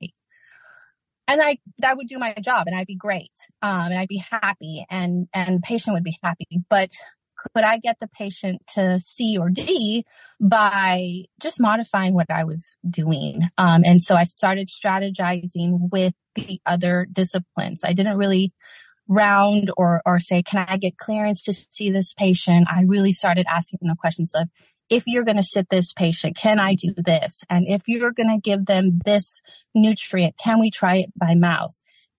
And 1.28 1.42
I, 1.42 1.58
that 1.80 1.98
would 1.98 2.08
do 2.08 2.20
my 2.20 2.36
job 2.40 2.68
and 2.68 2.76
I'd 2.76 2.86
be 2.86 2.96
great. 2.96 3.32
Um, 3.62 3.92
and 3.92 3.98
I'd 3.98 4.08
be 4.08 4.24
happy 4.30 4.86
and, 4.90 5.28
and 5.34 5.62
patient 5.64 5.96
would 5.96 6.04
be 6.04 6.20
happy. 6.24 6.48
But 6.70 6.92
could 7.54 7.64
I 7.64 7.78
get 7.78 7.98
the 8.00 8.08
patient 8.08 8.62
to 8.74 9.00
C 9.00 9.38
or 9.40 9.50
D 9.50 10.06
by 10.40 11.26
just 11.42 11.60
modifying 11.60 12.14
what 12.14 12.30
I 12.30 12.44
was 12.44 12.78
doing? 12.90 13.42
Um, 13.58 13.84
and 13.86 14.02
so 14.02 14.16
I 14.16 14.24
started 14.24 14.70
strategizing 14.70 15.90
with 15.92 16.14
the 16.36 16.60
other 16.66 17.08
disciplines. 17.12 17.82
I 17.84 17.94
didn't 17.94 18.18
really 18.18 18.52
round 19.08 19.72
or, 19.78 20.02
or 20.06 20.20
say, 20.20 20.42
can 20.42 20.66
I 20.68 20.78
get 20.78 20.98
clearance 20.98 21.44
to 21.44 21.54
see 21.54 21.92
this 21.92 22.14
patient? 22.14 22.68
I 22.70 22.84
really 22.84 23.12
started 23.12 23.46
asking 23.48 23.80
the 23.82 23.96
questions 24.00 24.32
of, 24.34 24.50
if 24.90 25.04
you're 25.08 25.24
going 25.24 25.38
to 25.38 25.44
sit 25.44 25.68
this 25.70 25.94
patient, 25.94 26.38
can 26.38 26.60
I 26.60 26.76
do 26.76 26.94
this? 26.96 27.44
And 27.50 27.68
if 27.68 27.84
you're 27.88 28.12
going 28.12 28.30
to 28.30 28.42
give 28.42 28.66
them 28.66 29.00
this 29.04 29.42
nutrient, 29.74 30.38
can 30.38 30.60
we 30.60 30.70
try 30.70 30.98
it 30.98 31.14
by 31.16 31.34
mouth? 31.34 31.74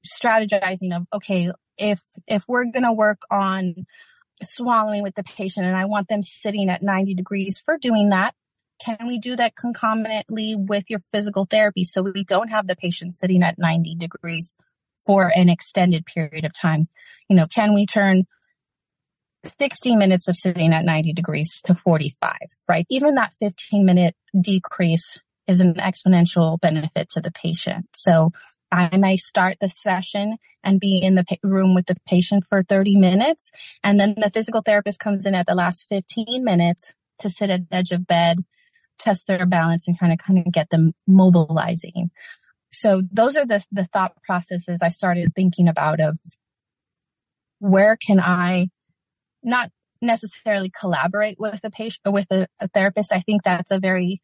Strategizing 0.04 0.94
of, 0.94 1.06
okay, 1.12 1.52
if, 1.78 2.00
if 2.26 2.44
we're 2.48 2.64
going 2.64 2.84
to 2.84 2.92
work 2.92 3.22
on 3.30 3.86
swallowing 4.42 5.02
with 5.02 5.14
the 5.14 5.24
patient 5.24 5.66
and 5.66 5.76
I 5.76 5.86
want 5.86 6.08
them 6.08 6.22
sitting 6.22 6.68
at 6.68 6.82
90 6.82 7.14
degrees 7.14 7.58
for 7.64 7.78
doing 7.78 8.10
that, 8.10 8.34
can 8.78 8.98
we 9.06 9.18
do 9.18 9.36
that 9.36 9.56
concomitantly 9.56 10.54
with 10.56 10.90
your 10.90 11.00
physical 11.12 11.46
therapy 11.46 11.84
so 11.84 12.02
we 12.02 12.24
don't 12.24 12.48
have 12.48 12.66
the 12.66 12.76
patient 12.76 13.14
sitting 13.14 13.42
at 13.42 13.58
90 13.58 13.96
degrees 13.96 14.54
for 15.06 15.32
an 15.34 15.48
extended 15.48 16.04
period 16.04 16.44
of 16.44 16.52
time? 16.52 16.88
You 17.28 17.36
know, 17.36 17.46
can 17.46 17.74
we 17.74 17.86
turn 17.86 18.24
60 19.58 19.96
minutes 19.96 20.28
of 20.28 20.36
sitting 20.36 20.72
at 20.72 20.84
90 20.84 21.12
degrees 21.12 21.60
to 21.64 21.74
45, 21.74 22.34
right? 22.68 22.86
Even 22.90 23.14
that 23.14 23.32
15 23.40 23.84
minute 23.84 24.14
decrease 24.38 25.18
is 25.46 25.60
an 25.60 25.74
exponential 25.74 26.60
benefit 26.60 27.08
to 27.10 27.20
the 27.20 27.30
patient. 27.30 27.86
So 27.94 28.30
I 28.76 28.96
may 28.96 29.16
start 29.16 29.56
the 29.60 29.68
session 29.68 30.36
and 30.62 30.78
be 30.78 31.00
in 31.02 31.14
the 31.14 31.24
room 31.42 31.74
with 31.74 31.86
the 31.86 31.96
patient 32.06 32.44
for 32.48 32.62
30 32.62 32.96
minutes. 32.96 33.50
And 33.82 33.98
then 33.98 34.14
the 34.16 34.30
physical 34.30 34.62
therapist 34.62 35.00
comes 35.00 35.24
in 35.24 35.34
at 35.34 35.46
the 35.46 35.54
last 35.54 35.86
15 35.88 36.44
minutes 36.44 36.94
to 37.20 37.30
sit 37.30 37.50
at 37.50 37.68
the 37.68 37.76
edge 37.76 37.90
of 37.92 38.06
bed, 38.06 38.38
test 38.98 39.26
their 39.26 39.46
balance 39.46 39.88
and 39.88 39.98
kind 39.98 40.12
of, 40.12 40.18
kind 40.18 40.46
of 40.46 40.52
get 40.52 40.68
them 40.70 40.92
mobilizing. 41.06 42.10
So 42.72 43.02
those 43.10 43.36
are 43.36 43.46
the, 43.46 43.64
the 43.72 43.86
thought 43.86 44.12
processes 44.22 44.80
I 44.82 44.90
started 44.90 45.32
thinking 45.34 45.68
about 45.68 46.00
of 46.00 46.18
where 47.58 47.96
can 47.96 48.20
I 48.20 48.68
not 49.42 49.70
necessarily 50.02 50.70
collaborate 50.78 51.38
with 51.38 51.60
a 51.64 51.70
patient 51.70 52.00
with 52.06 52.26
a, 52.30 52.46
a 52.60 52.68
therapist. 52.68 53.12
I 53.12 53.20
think 53.20 53.42
that's 53.42 53.70
a 53.70 53.78
very 53.78 54.20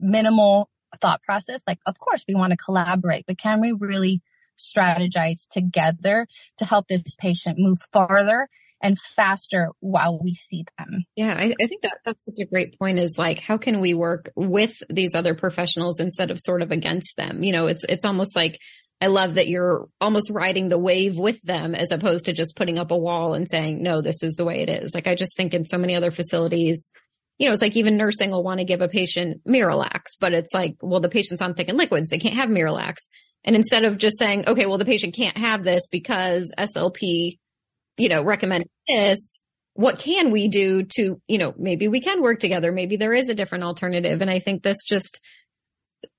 minimal 0.00 0.70
thought 0.96 1.22
process. 1.22 1.60
Like, 1.66 1.78
of 1.86 1.98
course 1.98 2.24
we 2.26 2.34
want 2.34 2.52
to 2.52 2.56
collaborate, 2.56 3.24
but 3.26 3.38
can 3.38 3.60
we 3.60 3.72
really 3.72 4.22
strategize 4.58 5.46
together 5.50 6.26
to 6.58 6.64
help 6.64 6.88
this 6.88 7.02
patient 7.18 7.56
move 7.58 7.78
farther 7.92 8.48
and 8.82 8.98
faster 9.16 9.70
while 9.80 10.20
we 10.22 10.34
see 10.34 10.64
them. 10.78 11.04
Yeah, 11.14 11.34
I, 11.36 11.54
I, 11.60 11.66
think 11.66 11.82
that 11.82 11.98
that's 12.04 12.24
such 12.24 12.38
a 12.40 12.46
great 12.46 12.78
point 12.78 12.98
is 12.98 13.16
like, 13.18 13.38
how 13.38 13.56
can 13.56 13.80
we 13.80 13.94
work 13.94 14.30
with 14.36 14.82
these 14.90 15.14
other 15.14 15.34
professionals 15.34 15.98
instead 15.98 16.30
of 16.30 16.38
sort 16.40 16.62
of 16.62 16.70
against 16.70 17.16
them? 17.16 17.42
You 17.42 17.52
know, 17.52 17.66
it's, 17.68 17.84
it's 17.88 18.04
almost 18.04 18.36
like, 18.36 18.58
I 19.00 19.06
love 19.08 19.34
that 19.34 19.48
you're 19.48 19.88
almost 20.00 20.30
riding 20.30 20.68
the 20.68 20.78
wave 20.78 21.18
with 21.18 21.40
them 21.42 21.74
as 21.74 21.90
opposed 21.90 22.26
to 22.26 22.32
just 22.32 22.56
putting 22.56 22.78
up 22.78 22.90
a 22.90 22.96
wall 22.96 23.34
and 23.34 23.48
saying, 23.48 23.82
no, 23.82 24.00
this 24.00 24.22
is 24.22 24.36
the 24.36 24.44
way 24.44 24.60
it 24.60 24.70
is. 24.70 24.94
Like, 24.94 25.06
I 25.06 25.14
just 25.14 25.36
think 25.36 25.52
in 25.52 25.64
so 25.64 25.78
many 25.78 25.96
other 25.96 26.10
facilities, 26.10 26.88
you 27.38 27.46
know, 27.46 27.52
it's 27.52 27.62
like 27.62 27.76
even 27.76 27.96
nursing 27.96 28.30
will 28.30 28.42
want 28.42 28.58
to 28.58 28.64
give 28.64 28.80
a 28.80 28.88
patient 28.88 29.42
Miralax, 29.46 30.12
but 30.20 30.32
it's 30.32 30.54
like, 30.54 30.76
well, 30.80 31.00
the 31.00 31.08
patient's 31.08 31.42
on 31.42 31.54
thickened 31.54 31.78
liquids. 31.78 32.08
They 32.08 32.18
can't 32.18 32.34
have 32.34 32.48
Miralax. 32.48 32.96
And 33.44 33.54
instead 33.54 33.84
of 33.84 33.98
just 33.98 34.18
saying, 34.18 34.48
okay, 34.48 34.66
well, 34.66 34.78
the 34.78 34.84
patient 34.84 35.14
can't 35.14 35.36
have 35.36 35.62
this 35.62 35.88
because 35.88 36.52
SLP 36.58 37.38
you 37.96 38.08
know, 38.08 38.22
recommend 38.22 38.64
this. 38.88 39.42
What 39.74 39.98
can 39.98 40.30
we 40.30 40.48
do 40.48 40.84
to, 40.96 41.20
you 41.26 41.38
know, 41.38 41.54
maybe 41.58 41.88
we 41.88 42.00
can 42.00 42.22
work 42.22 42.38
together. 42.38 42.72
Maybe 42.72 42.96
there 42.96 43.12
is 43.12 43.28
a 43.28 43.34
different 43.34 43.64
alternative. 43.64 44.22
And 44.22 44.30
I 44.30 44.38
think 44.38 44.62
this 44.62 44.78
just, 44.86 45.20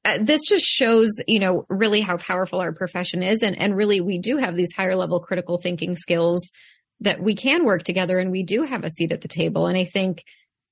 uh, 0.06 0.20
this 0.22 0.42
just 0.48 0.66
shows, 0.66 1.12
you 1.28 1.40
know, 1.40 1.66
really 1.70 2.02
how 2.02 2.18
powerful 2.18 2.60
our 2.60 2.72
profession 2.72 3.24
is. 3.24 3.42
And, 3.42 3.60
and 3.60 3.76
really 3.76 4.00
we 4.00 4.20
do 4.20 4.38
have 4.38 4.56
these 4.56 4.74
higher 4.76 4.96
level 4.96 5.20
critical 5.20 5.58
thinking 5.58 5.96
skills 5.96 6.52
that 7.00 7.22
we 7.22 7.36
can 7.36 7.66
work 7.66 7.84
together 7.84 8.20
and 8.20 8.32
we 8.32 8.44
do 8.44 8.64
have 8.64 8.84
a 8.84 8.90
seat 8.90 9.12
at 9.12 9.22
the 9.22 9.28
table. 9.28 9.68
And 9.68 9.78
I 9.78 9.86
think, 9.86 10.24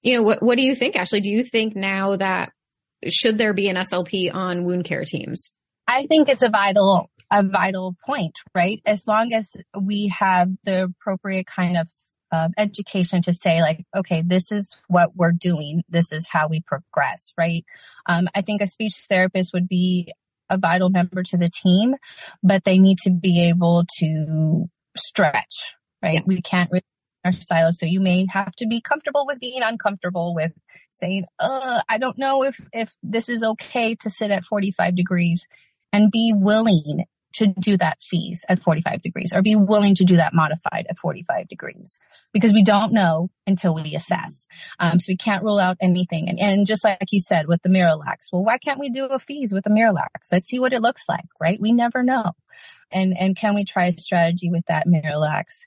you 0.06 0.14
know, 0.14 0.22
what, 0.22 0.42
what 0.42 0.56
do 0.56 0.64
you 0.64 0.76
think, 0.76 0.96
Ashley? 0.96 1.20
Do 1.20 1.30
you 1.30 1.44
think 1.44 1.76
now 1.76 2.16
that 2.16 2.52
should 3.10 3.40
there 3.40 3.54
be 3.54 3.70
an 3.70 3.76
SLP 3.76 4.34
on 4.34 4.64
wound 4.64 4.86
care 4.86 5.04
teams? 5.04 5.52
I 5.88 6.06
think 6.06 6.30
it's 6.30 6.44
a 6.44 6.50
vital 6.50 7.10
a 7.32 7.42
vital 7.44 7.96
point, 8.06 8.36
right? 8.54 8.80
As 8.86 9.08
long 9.08 9.34
as 9.34 9.50
we 9.80 10.14
have 10.18 10.50
the 10.64 10.84
appropriate 10.84 11.48
kind 11.48 11.76
of 11.76 11.90
uh, 12.32 12.50
education 12.56 13.24
to 13.24 13.34
say 13.34 13.62
like, 13.62 13.84
okay, 13.98 14.22
this 14.24 14.52
is 14.52 14.76
what 14.88 15.16
we're 15.16 15.32
doing. 15.32 15.82
This 15.90 16.12
is 16.12 16.28
how 16.32 16.50
we 16.50 16.62
progress, 16.62 17.32
right? 17.36 17.66
Um, 18.06 18.28
I 18.36 18.42
think 18.42 18.62
a 18.62 18.68
speech 18.68 19.06
therapist 19.10 19.54
would 19.54 19.68
be 19.68 20.14
a 20.52 20.60
vital 20.60 20.92
member 20.92 21.24
to 21.24 21.38
the 21.38 21.50
team, 21.50 21.96
but 22.44 22.64
they 22.64 22.78
need 22.78 23.00
to 23.06 23.10
be 23.10 23.50
able 23.50 23.86
to 24.00 24.66
stretch, 24.96 25.74
right? 26.04 26.16
Yeah. 26.16 26.22
We 26.28 26.44
can't 26.44 26.70
really 26.72 26.84
our 27.26 27.34
silo. 27.34 27.72
So 27.72 27.86
you 27.86 28.00
may 28.00 28.28
have 28.30 28.56
to 28.58 28.68
be 28.68 28.82
comfortable 28.82 29.26
with 29.26 29.40
being 29.40 29.62
uncomfortable 29.64 30.34
with 30.36 30.54
saying, 30.92 31.26
uh, 31.40 31.82
I 31.90 31.98
don't 31.98 32.18
know 32.18 32.44
if, 32.44 32.60
if 32.72 32.96
this 33.04 33.28
is 33.28 33.44
okay 33.44 33.96
to 33.96 34.10
sit 34.10 34.32
at 34.32 34.46
45 34.46 34.96
degrees 34.96 35.48
and 35.92 36.12
be 36.12 36.34
willing 36.36 37.06
to 37.36 37.48
do 37.48 37.76
that 37.78 38.02
FEES 38.02 38.46
at 38.48 38.64
45 38.64 39.02
degrees 39.02 39.34
or 39.34 39.42
be 39.42 39.56
willing 39.56 39.96
to 39.96 40.06
do 40.06 40.16
that 40.16 40.34
modified 40.34 40.86
at 40.90 40.98
45 40.98 41.50
degrees 41.50 42.00
because 42.32 42.54
we 42.54 42.64
don't 42.64 42.94
know 42.94 43.30
until 43.46 43.76
we 43.76 43.94
assess. 43.94 44.48
Um, 44.80 45.00
so 45.00 45.08
we 45.10 45.18
can't 45.18 45.44
rule 45.44 45.60
out 45.60 45.76
anything. 45.82 46.30
And, 46.30 46.40
and 46.40 46.66
just 46.66 46.86
like 46.86 47.00
you 47.12 47.20
said 47.20 47.48
with 47.48 47.62
the 47.62 47.70
Miralax, 47.70 48.28
well, 48.32 48.44
why 48.44 48.58
can't 48.58 48.80
we 48.80 48.90
do 48.90 49.06
a 49.06 49.20
FEES 49.20 49.54
with 49.54 49.66
the 49.66 49.70
Miralax? 49.70 50.32
Let's 50.32 50.48
see 50.48 50.60
what 50.60 50.72
it 50.72 50.82
looks 50.82 51.04
like, 51.10 51.26
right? 51.40 51.60
We 51.60 51.74
never 51.74 52.04
know. 52.04 52.32
And, 52.90 53.18
and 53.18 53.36
can 53.36 53.54
we 53.54 53.66
try 53.66 53.88
a 53.88 53.98
strategy 53.98 54.50
with 54.50 54.66
that 54.68 54.88
Miralax 54.88 55.60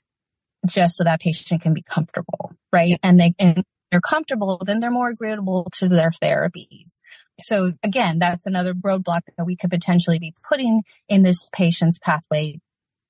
just 0.65 0.97
so 0.97 1.03
that 1.03 1.21
patient 1.21 1.61
can 1.61 1.73
be 1.73 1.81
comfortable, 1.81 2.53
right? 2.71 2.99
And 3.03 3.19
they, 3.19 3.33
and 3.39 3.63
they're 3.91 4.01
comfortable, 4.01 4.61
then 4.65 4.79
they're 4.79 4.91
more 4.91 5.09
agreeable 5.09 5.67
to 5.79 5.87
their 5.87 6.11
therapies. 6.21 6.99
So 7.39 7.73
again, 7.83 8.19
that's 8.19 8.45
another 8.45 8.73
roadblock 8.73 9.21
that 9.37 9.45
we 9.45 9.55
could 9.55 9.69
potentially 9.69 10.19
be 10.19 10.33
putting 10.47 10.83
in 11.07 11.23
this 11.23 11.49
patient's 11.53 11.97
pathway 11.99 12.59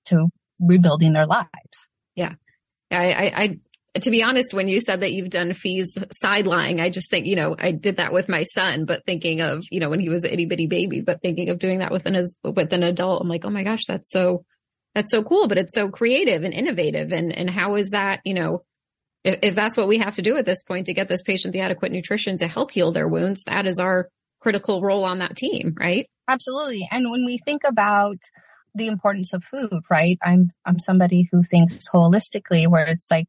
to 0.05 0.29
rebuilding 0.59 1.13
their 1.13 1.25
lives. 1.25 1.49
Yeah. 2.15 2.33
I, 2.91 3.11
I, 3.11 3.43
I, 3.43 3.59
to 4.01 4.11
be 4.11 4.23
honest, 4.23 4.53
when 4.53 4.67
you 4.67 4.81
said 4.81 5.01
that 5.01 5.11
you've 5.11 5.29
done 5.29 5.53
FEES 5.53 5.97
sidelining, 6.23 6.79
I 6.79 6.89
just 6.89 7.09
think, 7.09 7.25
you 7.25 7.35
know, 7.35 7.55
I 7.57 7.71
did 7.71 7.97
that 7.97 8.13
with 8.13 8.29
my 8.29 8.43
son, 8.43 8.85
but 8.85 9.05
thinking 9.05 9.41
of, 9.41 9.65
you 9.71 9.79
know, 9.79 9.89
when 9.89 9.99
he 9.99 10.09
was 10.09 10.23
an 10.23 10.31
itty 10.31 10.45
bitty 10.45 10.67
baby, 10.67 11.01
but 11.01 11.21
thinking 11.21 11.49
of 11.49 11.59
doing 11.59 11.79
that 11.79 11.91
with 11.91 12.05
an, 12.05 12.23
with 12.43 12.71
an 12.71 12.83
adult, 12.83 13.21
I'm 13.21 13.27
like, 13.27 13.45
oh 13.45 13.49
my 13.49 13.63
gosh, 13.63 13.85
that's 13.87 14.11
so, 14.11 14.45
that's 14.95 15.11
so 15.11 15.23
cool, 15.23 15.47
but 15.47 15.57
it's 15.57 15.75
so 15.75 15.89
creative 15.89 16.43
and 16.43 16.53
innovative. 16.53 17.11
And, 17.11 17.35
and 17.35 17.49
how 17.49 17.75
is 17.75 17.91
that, 17.91 18.21
you 18.25 18.33
know, 18.33 18.63
if, 19.23 19.39
if 19.43 19.55
that's 19.55 19.77
what 19.77 19.87
we 19.87 19.99
have 19.99 20.15
to 20.15 20.21
do 20.21 20.37
at 20.37 20.45
this 20.45 20.63
point 20.63 20.87
to 20.87 20.93
get 20.93 21.07
this 21.07 21.23
patient 21.23 21.53
the 21.53 21.61
adequate 21.61 21.91
nutrition 21.91 22.37
to 22.37 22.47
help 22.47 22.71
heal 22.71 22.91
their 22.91 23.07
wounds, 23.07 23.43
that 23.45 23.65
is 23.65 23.79
our 23.79 24.09
critical 24.39 24.81
role 24.81 25.03
on 25.03 25.19
that 25.19 25.35
team, 25.35 25.75
right? 25.79 26.09
Absolutely. 26.27 26.87
And 26.91 27.11
when 27.11 27.25
we 27.25 27.39
think 27.45 27.63
about 27.65 28.17
the 28.75 28.87
importance 28.87 29.33
of 29.33 29.43
food, 29.43 29.81
right? 29.89 30.17
I'm, 30.23 30.49
I'm 30.65 30.79
somebody 30.79 31.27
who 31.31 31.43
thinks 31.43 31.89
holistically 31.93 32.67
where 32.67 32.85
it's 32.85 33.07
like 33.09 33.25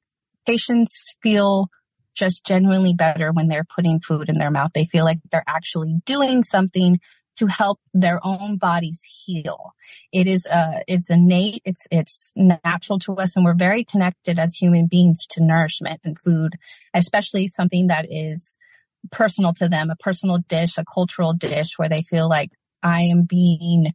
patients 0.46 0.92
feel 1.22 1.68
just 2.14 2.44
genuinely 2.44 2.94
better 2.94 3.32
when 3.32 3.48
they're 3.48 3.66
putting 3.74 4.00
food 4.00 4.28
in 4.28 4.36
their 4.36 4.50
mouth. 4.50 4.70
They 4.74 4.84
feel 4.84 5.04
like 5.04 5.18
they're 5.30 5.44
actually 5.46 5.96
doing 6.04 6.42
something 6.42 7.00
to 7.40 7.46
help 7.46 7.80
their 7.92 8.20
own 8.22 8.56
bodies 8.56 9.00
heal. 9.24 9.72
It 10.12 10.26
is 10.26 10.46
uh 10.46 10.80
it's 10.86 11.10
innate, 11.10 11.62
it's 11.64 11.86
it's 11.90 12.32
natural 12.36 12.98
to 13.00 13.16
us 13.16 13.36
and 13.36 13.44
we're 13.44 13.54
very 13.54 13.84
connected 13.84 14.38
as 14.38 14.54
human 14.54 14.86
beings 14.86 15.26
to 15.30 15.42
nourishment 15.42 16.00
and 16.04 16.18
food, 16.18 16.52
especially 16.94 17.48
something 17.48 17.88
that 17.88 18.06
is 18.08 18.56
personal 19.10 19.54
to 19.54 19.68
them, 19.68 19.90
a 19.90 19.96
personal 19.96 20.38
dish, 20.48 20.78
a 20.78 20.84
cultural 20.84 21.34
dish 21.34 21.78
where 21.78 21.88
they 21.88 22.02
feel 22.02 22.28
like 22.28 22.50
I 22.82 23.02
am 23.02 23.24
being 23.24 23.92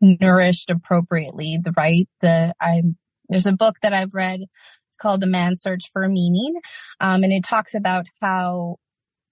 nourished 0.00 0.70
appropriately, 0.70 1.58
the 1.62 1.72
right, 1.76 2.08
the, 2.20 2.54
I'm, 2.60 2.96
there's 3.28 3.46
a 3.46 3.52
book 3.52 3.76
that 3.82 3.92
I've 3.92 4.14
read. 4.14 4.40
It's 4.40 4.98
called 5.00 5.20
The 5.20 5.26
Man's 5.26 5.62
Search 5.62 5.90
for 5.92 6.08
Meaning. 6.08 6.54
Um, 7.00 7.22
and 7.24 7.32
it 7.32 7.44
talks 7.44 7.74
about 7.74 8.06
how 8.20 8.76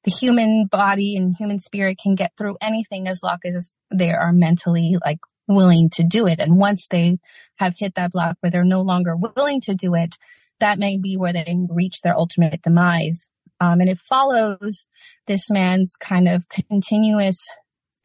the 0.04 0.10
human 0.10 0.66
body 0.70 1.16
and 1.16 1.34
human 1.36 1.58
spirit 1.58 1.98
can 2.02 2.14
get 2.14 2.32
through 2.36 2.56
anything 2.60 3.08
as 3.08 3.22
long 3.22 3.38
as 3.44 3.72
they 3.92 4.10
are 4.10 4.32
mentally 4.32 4.96
like 5.04 5.18
willing 5.48 5.90
to 5.90 6.02
do 6.02 6.26
it. 6.26 6.40
And 6.40 6.58
once 6.58 6.86
they 6.90 7.18
have 7.58 7.74
hit 7.76 7.94
that 7.96 8.12
block 8.12 8.36
where 8.40 8.50
they're 8.50 8.64
no 8.64 8.82
longer 8.82 9.16
willing 9.16 9.60
to 9.62 9.74
do 9.74 9.94
it, 9.94 10.16
that 10.60 10.78
may 10.78 10.98
be 10.98 11.16
where 11.16 11.32
they 11.32 11.56
reach 11.68 12.00
their 12.02 12.16
ultimate 12.16 12.62
demise. 12.62 13.28
Um, 13.60 13.80
and 13.80 13.88
it 13.88 13.98
follows 13.98 14.86
this 15.26 15.50
man's 15.50 15.96
kind 15.96 16.28
of 16.28 16.48
continuous 16.48 17.48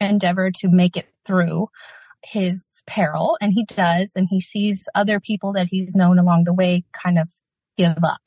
endeavor 0.00 0.50
to 0.60 0.68
make 0.68 0.96
it 0.96 1.08
through 1.26 1.68
his 2.24 2.64
peril. 2.86 3.36
And 3.40 3.52
he 3.52 3.64
does, 3.64 4.12
and 4.14 4.26
he 4.30 4.40
sees 4.40 4.88
other 4.94 5.20
people 5.20 5.54
that 5.54 5.68
he's 5.70 5.94
known 5.94 6.18
along 6.18 6.44
the 6.44 6.54
way 6.54 6.84
kind 6.92 7.18
of 7.18 7.28
give 7.76 8.04
up. 8.04 8.20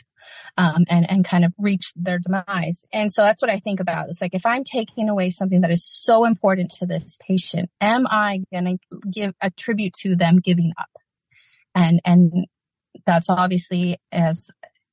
Um, 0.55 0.86
and, 0.88 1.09
and 1.09 1.25
kind 1.25 1.45
of 1.45 1.53
reach 1.57 1.93
their 1.95 2.19
demise. 2.19 2.86
And 2.93 3.12
so 3.12 3.23
that's 3.23 3.41
what 3.41 3.49
I 3.49 3.59
think 3.59 3.79
about. 3.79 4.09
It's 4.09 4.21
like, 4.21 4.36
if 4.36 4.45
I'm 4.45 4.63
taking 4.63 5.09
away 5.09 5.31
something 5.31 5.62
that 5.62 5.71
is 5.71 5.83
so 5.83 6.25
important 6.25 6.71
to 6.79 6.86
this 6.86 7.17
patient, 7.19 7.71
am 7.81 8.05
I 8.05 8.41
going 8.51 8.77
to 8.77 8.99
give 9.09 9.33
a 9.41 9.49
tribute 9.49 9.93
to 10.01 10.15
them 10.15 10.39
giving 10.39 10.71
up? 10.77 10.89
And, 11.73 12.01
and 12.05 12.45
that's 13.05 13.29
obviously 13.29 13.97
as 14.12 14.49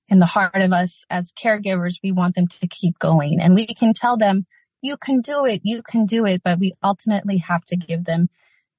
in 0.08 0.18
the 0.18 0.26
heart 0.26 0.56
of 0.56 0.72
us 0.72 1.04
as 1.08 1.32
caregivers, 1.32 1.96
we 2.02 2.12
want 2.12 2.34
them 2.34 2.48
to 2.48 2.66
keep 2.66 2.98
going 2.98 3.40
and 3.40 3.54
we 3.54 3.66
can 3.66 3.94
tell 3.94 4.16
them, 4.16 4.46
you 4.82 4.96
can 4.96 5.20
do 5.20 5.44
it, 5.44 5.60
you 5.62 5.82
can 5.82 6.06
do 6.06 6.26
it, 6.26 6.42
but 6.42 6.58
we 6.58 6.74
ultimately 6.82 7.38
have 7.38 7.64
to 7.66 7.76
give 7.76 8.04
them 8.04 8.28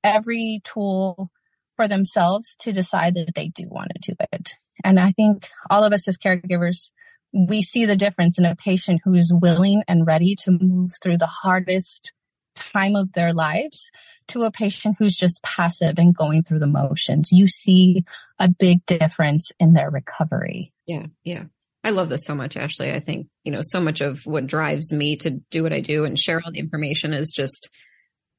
every 0.03 0.61
tool 0.63 1.29
for 1.81 1.87
themselves 1.87 2.55
to 2.59 2.71
decide 2.71 3.15
that 3.15 3.33
they 3.35 3.47
do 3.47 3.67
want 3.67 3.89
to 3.95 4.11
do 4.11 4.15
it. 4.31 4.53
And 4.83 4.99
I 4.99 5.13
think 5.13 5.49
all 5.67 5.83
of 5.83 5.93
us 5.93 6.07
as 6.07 6.15
caregivers, 6.15 6.91
we 7.33 7.63
see 7.63 7.85
the 7.85 7.95
difference 7.95 8.37
in 8.37 8.45
a 8.45 8.55
patient 8.55 9.01
who 9.03 9.15
is 9.15 9.33
willing 9.33 9.81
and 9.87 10.05
ready 10.05 10.35
to 10.43 10.51
move 10.51 10.91
through 11.01 11.17
the 11.17 11.25
hardest 11.25 12.11
time 12.55 12.95
of 12.95 13.11
their 13.13 13.33
lives 13.33 13.89
to 14.27 14.43
a 14.43 14.51
patient 14.51 14.97
who's 14.99 15.15
just 15.15 15.41
passive 15.41 15.95
and 15.97 16.15
going 16.15 16.43
through 16.43 16.59
the 16.59 16.67
motions. 16.67 17.31
You 17.31 17.47
see 17.47 18.05
a 18.37 18.47
big 18.47 18.85
difference 18.85 19.51
in 19.59 19.73
their 19.73 19.89
recovery. 19.89 20.71
Yeah. 20.85 21.07
Yeah. 21.23 21.45
I 21.83 21.89
love 21.89 22.09
this 22.09 22.25
so 22.25 22.35
much, 22.35 22.57
Ashley. 22.57 22.91
I 22.91 22.99
think, 22.99 23.25
you 23.43 23.51
know, 23.51 23.61
so 23.63 23.81
much 23.81 24.01
of 24.01 24.27
what 24.27 24.45
drives 24.45 24.93
me 24.93 25.15
to 25.17 25.31
do 25.49 25.63
what 25.63 25.73
I 25.73 25.79
do 25.79 26.05
and 26.05 26.19
share 26.19 26.39
all 26.45 26.51
the 26.51 26.59
information 26.59 27.13
is 27.13 27.31
just 27.31 27.71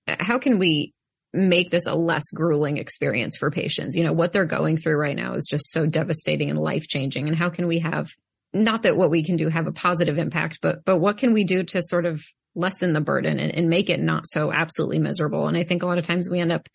uh, 0.07 0.15
how 0.21 0.39
can 0.39 0.61
we 0.61 0.95
make 1.33 1.71
this 1.71 1.87
a 1.87 1.95
less 1.95 2.25
grueling 2.35 2.77
experience 2.77 3.37
for 3.37 3.51
patients? 3.51 3.97
You 3.97 4.05
know, 4.05 4.13
what 4.13 4.33
they're 4.33 4.45
going 4.45 4.77
through 4.77 4.97
right 4.97 5.17
now 5.17 5.35
is 5.35 5.49
just 5.51 5.71
so 5.71 5.87
devastating 5.87 6.51
and 6.51 6.59
life 6.59 6.87
changing. 6.89 7.29
And 7.29 7.37
how 7.37 7.51
can 7.51 7.67
we 7.67 7.81
have 7.81 8.11
not 8.55 8.83
that 8.83 8.97
what 8.97 9.11
we 9.11 9.25
can 9.25 9.37
do 9.37 9.49
have 9.49 9.67
a 9.67 9.73
positive 9.73 10.19
impact, 10.19 10.59
but, 10.61 10.85
but 10.85 10.99
what 10.99 11.19
can 11.19 11.33
we 11.33 11.45
do 11.45 11.63
to 11.63 11.83
sort 11.83 12.05
of 12.05 12.23
lessen 12.55 12.93
the 12.93 13.01
burden 13.01 13.41
and, 13.41 13.55
and 13.55 13.71
make 13.71 13.89
it 13.89 14.01
not 14.01 14.27
so 14.27 14.53
absolutely 14.53 14.99
miserable? 14.99 15.49
And 15.49 15.57
I 15.57 15.65
think 15.65 15.83
a 15.83 15.87
lot 15.87 15.99
of 15.99 16.07
times 16.07 16.29
we 16.31 16.41
end 16.41 16.53
up 16.53 16.69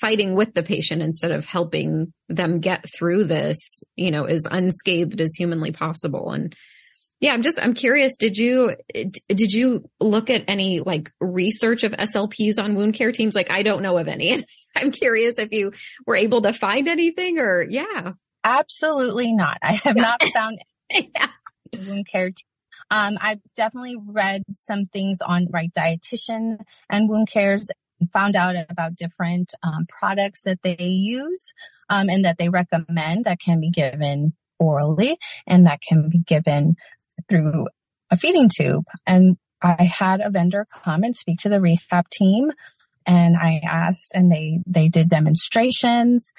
fighting 0.00 0.34
with 0.34 0.52
the 0.54 0.62
patient 0.62 1.02
instead 1.02 1.30
of 1.30 1.46
helping 1.46 2.12
them 2.28 2.56
get 2.56 2.84
through 2.96 3.24
this, 3.24 3.80
you 3.96 4.10
know, 4.10 4.24
as 4.24 4.46
unscathed 4.50 5.20
as 5.20 5.34
humanly 5.38 5.72
possible. 5.72 6.30
And 6.32 6.54
yeah, 7.20 7.32
I'm 7.32 7.42
just, 7.42 7.62
I'm 7.62 7.74
curious. 7.74 8.16
Did 8.18 8.36
you, 8.36 8.76
did 9.28 9.52
you 9.52 9.88
look 10.00 10.30
at 10.30 10.44
any 10.48 10.80
like 10.80 11.10
research 11.20 11.84
of 11.84 11.92
SLPs 11.92 12.58
on 12.58 12.74
wound 12.74 12.94
care 12.94 13.12
teams? 13.12 13.34
Like, 13.34 13.50
I 13.50 13.62
don't 13.62 13.82
know 13.82 13.98
of 13.98 14.08
any. 14.08 14.44
I'm 14.76 14.90
curious 14.90 15.38
if 15.38 15.50
you 15.52 15.72
were 16.06 16.16
able 16.16 16.42
to 16.42 16.52
find 16.52 16.88
anything 16.88 17.38
or 17.38 17.64
yeah. 17.68 18.12
Absolutely 18.42 19.32
not. 19.32 19.58
I 19.62 19.74
have 19.84 19.96
not 19.96 20.22
found 20.34 20.58
yeah. 20.90 21.28
wound 21.72 22.06
care. 22.10 22.30
Um, 22.90 23.16
I've 23.20 23.40
definitely 23.56 23.96
read 24.04 24.42
some 24.52 24.86
things 24.86 25.18
on 25.24 25.46
right 25.52 25.72
dietitian 25.72 26.58
and 26.90 27.08
wound 27.08 27.28
cares 27.28 27.70
found 28.12 28.36
out 28.36 28.56
about 28.68 28.96
different 28.96 29.54
um, 29.62 29.86
products 29.88 30.42
that 30.42 30.60
they 30.62 30.76
use 30.78 31.52
um, 31.88 32.08
and 32.08 32.24
that 32.24 32.38
they 32.38 32.48
recommend 32.48 33.24
that 33.24 33.40
can 33.40 33.60
be 33.60 33.70
given 33.70 34.34
orally 34.58 35.18
and 35.46 35.66
that 35.66 35.80
can 35.80 36.08
be 36.08 36.18
given 36.18 36.76
through 37.28 37.68
a 38.10 38.16
feeding 38.16 38.48
tube. 38.54 38.84
And 39.06 39.36
I 39.62 39.84
had 39.84 40.20
a 40.20 40.30
vendor 40.30 40.66
come 40.84 41.04
and 41.04 41.16
speak 41.16 41.38
to 41.40 41.48
the 41.48 41.60
rehab 41.60 42.08
team 42.10 42.52
and 43.06 43.36
I 43.36 43.60
asked 43.64 44.12
and 44.14 44.30
they, 44.30 44.60
they 44.66 44.88
did 44.88 45.08
demonstrations 45.08 46.30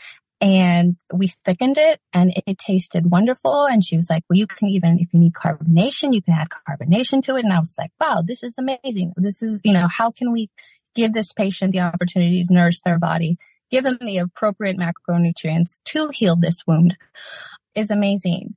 and 0.42 0.96
we 1.14 1.34
thickened 1.46 1.78
it 1.78 2.00
and 2.14 2.34
it 2.46 2.60
tasted 2.60 3.10
wonderful. 3.10 3.66
And 3.66 3.84
she 3.84 3.96
was 3.96 4.10
like, 4.10 4.24
well, 4.30 4.38
you 4.38 4.48
can 4.48 4.70
even, 4.70 5.00
if 5.00 5.14
you 5.14 5.20
need 5.20 5.34
carbonation, 5.34 6.14
you 6.14 6.22
can 6.22 6.34
add 6.34 6.50
carbonation 6.50 7.24
to 7.24 7.36
it. 7.36 7.46
And 7.46 7.54
I 7.54 7.60
was 7.60 7.76
like, 7.78 7.92
wow, 8.00 8.22
this 8.26 8.44
is 8.44 8.56
amazing. 8.58 9.14
This 9.16 9.42
is, 9.42 9.62
you 9.64 9.74
know, 9.74 9.88
how 9.90 10.12
can 10.12 10.32
we 10.32 10.50
give 10.96 11.14
this 11.14 11.34
patient 11.34 11.72
the 11.72 11.82
opportunity 11.82 12.44
to 12.46 12.54
nourish 12.54 12.82
their 12.82 13.00
body, 13.00 13.38
give 13.70 13.84
them 13.84 13.98
the 14.02 14.18
appropriate 14.18 14.78
macronutrients 14.78 15.80
to 15.86 16.10
heal 16.10 16.36
this 16.36 16.62
wound 16.66 16.98
is 17.76 17.92
amazing. 17.92 18.56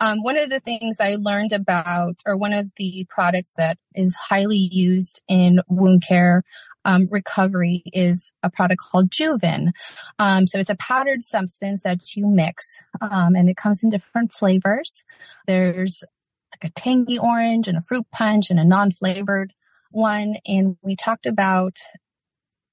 Um, 0.00 0.22
one 0.22 0.38
of 0.38 0.50
the 0.50 0.60
things 0.60 0.98
I 1.00 1.16
learned 1.18 1.52
about, 1.52 2.16
or 2.24 2.36
one 2.36 2.52
of 2.52 2.70
the 2.76 3.06
products 3.08 3.54
that 3.56 3.78
is 3.94 4.14
highly 4.14 4.56
used 4.56 5.22
in 5.28 5.60
wound 5.68 6.04
care 6.06 6.44
um, 6.84 7.08
recovery 7.10 7.82
is 7.92 8.32
a 8.42 8.50
product 8.50 8.80
called 8.80 9.10
Juven. 9.10 9.72
Um, 10.18 10.46
so 10.46 10.58
it's 10.58 10.70
a 10.70 10.76
powdered 10.76 11.24
substance 11.24 11.82
that 11.82 12.16
you 12.16 12.26
mix, 12.26 12.78
um, 13.00 13.34
and 13.34 13.50
it 13.50 13.56
comes 13.56 13.82
in 13.82 13.90
different 13.90 14.32
flavors. 14.32 15.04
There's 15.46 16.04
like 16.52 16.70
a 16.70 16.80
tangy 16.80 17.18
orange 17.18 17.68
and 17.68 17.76
a 17.76 17.82
fruit 17.82 18.06
punch 18.12 18.50
and 18.50 18.58
a 18.58 18.64
non-flavored 18.64 19.52
one. 19.90 20.36
And 20.46 20.76
we 20.82 20.96
talked 20.96 21.26
about 21.26 21.78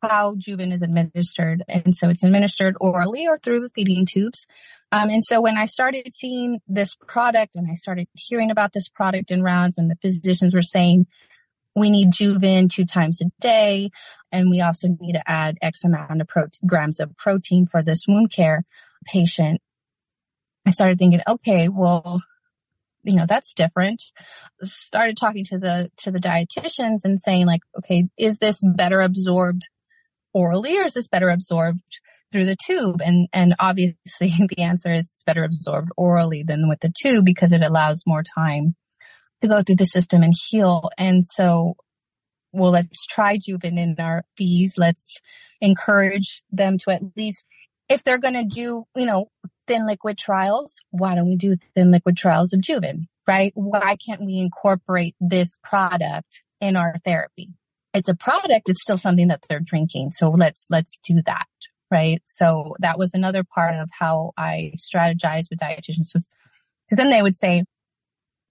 how 0.07 0.35
Juven 0.35 0.73
is 0.73 0.81
administered. 0.81 1.63
And 1.67 1.95
so 1.95 2.09
it's 2.09 2.23
administered 2.23 2.75
orally 2.79 3.27
or 3.27 3.37
through 3.37 3.69
feeding 3.69 4.05
tubes. 4.05 4.45
Um, 4.91 5.09
and 5.09 5.23
so 5.23 5.41
when 5.41 5.57
I 5.57 5.65
started 5.65 6.13
seeing 6.13 6.59
this 6.67 6.95
product 7.07 7.55
and 7.55 7.67
I 7.69 7.75
started 7.75 8.07
hearing 8.13 8.51
about 8.51 8.73
this 8.73 8.87
product 8.89 9.31
in 9.31 9.41
rounds 9.43 9.77
when 9.77 9.87
the 9.87 9.97
physicians 10.01 10.53
were 10.53 10.61
saying, 10.61 11.07
we 11.75 11.91
need 11.91 12.11
Juven 12.11 12.69
two 12.69 12.85
times 12.85 13.19
a 13.21 13.25
day. 13.41 13.89
And 14.31 14.49
we 14.49 14.61
also 14.61 14.87
need 14.87 15.13
to 15.13 15.23
add 15.29 15.57
X 15.61 15.83
amount 15.83 16.21
of 16.21 16.29
grams 16.65 16.99
of 16.99 17.15
protein 17.17 17.67
for 17.67 17.83
this 17.83 18.05
wound 18.07 18.31
care 18.31 18.63
patient. 19.05 19.61
I 20.65 20.71
started 20.71 20.97
thinking, 20.97 21.21
okay, 21.27 21.67
well, 21.69 22.21
you 23.03 23.15
know, 23.15 23.25
that's 23.27 23.53
different. 23.53 24.01
Started 24.63 25.15
talking 25.17 25.45
to 25.45 25.59
the, 25.59 25.91
to 25.97 26.11
the 26.11 26.19
dietitians 26.19 27.01
and 27.03 27.21
saying 27.21 27.45
like, 27.45 27.61
okay, 27.77 28.07
is 28.17 28.39
this 28.39 28.61
better 28.63 29.01
absorbed 29.01 29.69
orally 30.35 30.77
or 30.77 30.85
is 30.85 30.93
this 30.93 31.07
better 31.07 31.29
absorbed 31.29 31.81
through 32.31 32.45
the 32.45 32.57
tube? 32.67 33.01
And, 33.03 33.27
and 33.33 33.55
obviously 33.57 33.95
the 34.49 34.61
answer 34.61 34.93
is 34.93 35.09
it's 35.11 35.23
better 35.23 35.43
absorbed 35.43 35.89
orally 35.97 36.43
than 36.43 36.69
with 36.69 36.81
the 36.81 36.93
tube 36.95 37.25
because 37.25 37.51
it 37.51 37.63
allows 37.63 38.03
more 38.05 38.23
time 38.23 38.75
to 39.41 39.47
go 39.47 39.63
through 39.63 39.77
the 39.77 39.85
system 39.85 40.21
and 40.21 40.33
heal. 40.49 40.89
And 40.97 41.25
so, 41.25 41.75
well, 42.51 42.71
let's 42.71 43.05
try 43.05 43.37
Juven 43.37 43.79
in 43.79 43.95
our 43.99 44.23
FEES. 44.37 44.75
Let's 44.77 45.21
encourage 45.61 46.43
them 46.51 46.77
to 46.79 46.91
at 46.91 47.01
least, 47.15 47.45
if 47.89 48.03
they're 48.03 48.17
going 48.17 48.33
to 48.35 48.43
do, 48.43 48.85
you 48.95 49.05
know, 49.05 49.29
thin 49.67 49.87
liquid 49.87 50.17
trials, 50.17 50.73
why 50.91 51.15
don't 51.15 51.27
we 51.27 51.37
do 51.37 51.55
thin 51.75 51.91
liquid 51.91 52.17
trials 52.17 52.53
of 52.53 52.61
Juven, 52.61 53.07
right? 53.27 53.51
Why 53.55 53.95
can't 54.05 54.25
we 54.25 54.37
incorporate 54.37 55.15
this 55.19 55.57
product 55.63 56.41
in 56.61 56.75
our 56.75 56.95
therapy? 57.03 57.49
It's 57.95 58.10
a 58.10 58.15
product, 58.15 58.69
it's 58.69 58.81
still 58.81 58.97
something 58.97 59.29
that 59.29 59.43
they're 59.47 59.60
drinking. 59.60 60.12
So 60.12 60.29
let's, 60.29 60.67
let's 60.69 60.97
do 61.03 61.21
that. 61.25 61.47
Right. 61.91 62.21
So 62.25 62.75
that 62.79 62.97
was 62.97 63.12
another 63.13 63.43
part 63.43 63.75
of 63.75 63.89
how 63.97 64.31
I 64.38 64.73
strategized 64.77 65.45
with 65.49 65.60
dietitians 65.60 66.13
was 66.13 66.27
because 66.89 66.97
then 66.97 67.10
they 67.10 67.21
would 67.21 67.36
say, 67.36 67.63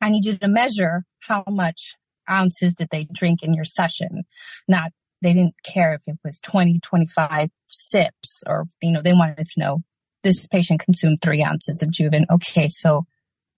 I 0.01 0.11
need 0.11 0.25
you 0.25 0.39
to 0.39 0.49
measure 0.49 1.05
how 1.21 1.45
much 1.49 1.95
ounces 2.31 2.75
did 2.75 2.89
they 2.91 3.07
drink 3.13 3.43
in 3.43 3.55
your 3.55 3.65
session. 3.65 4.25
Not, 4.69 4.93
they 5.21 5.33
didn't 5.33 5.55
care 5.65 5.95
if 5.95 6.01
it 6.07 6.19
was 6.25 6.39
20, 6.41 6.81
25 6.81 7.49
sips 7.69 8.43
or, 8.47 8.65
you 8.83 8.93
know, 8.93 9.03
they 9.03 9.13
wanted 9.13 9.47
to 9.47 9.61
know 9.61 9.79
this 10.23 10.47
patient 10.49 10.81
consumed 10.81 11.19
three 11.23 11.43
ounces 11.45 11.83
of 11.83 11.91
Juven. 11.91 12.25
Okay. 12.31 12.69
So 12.71 13.05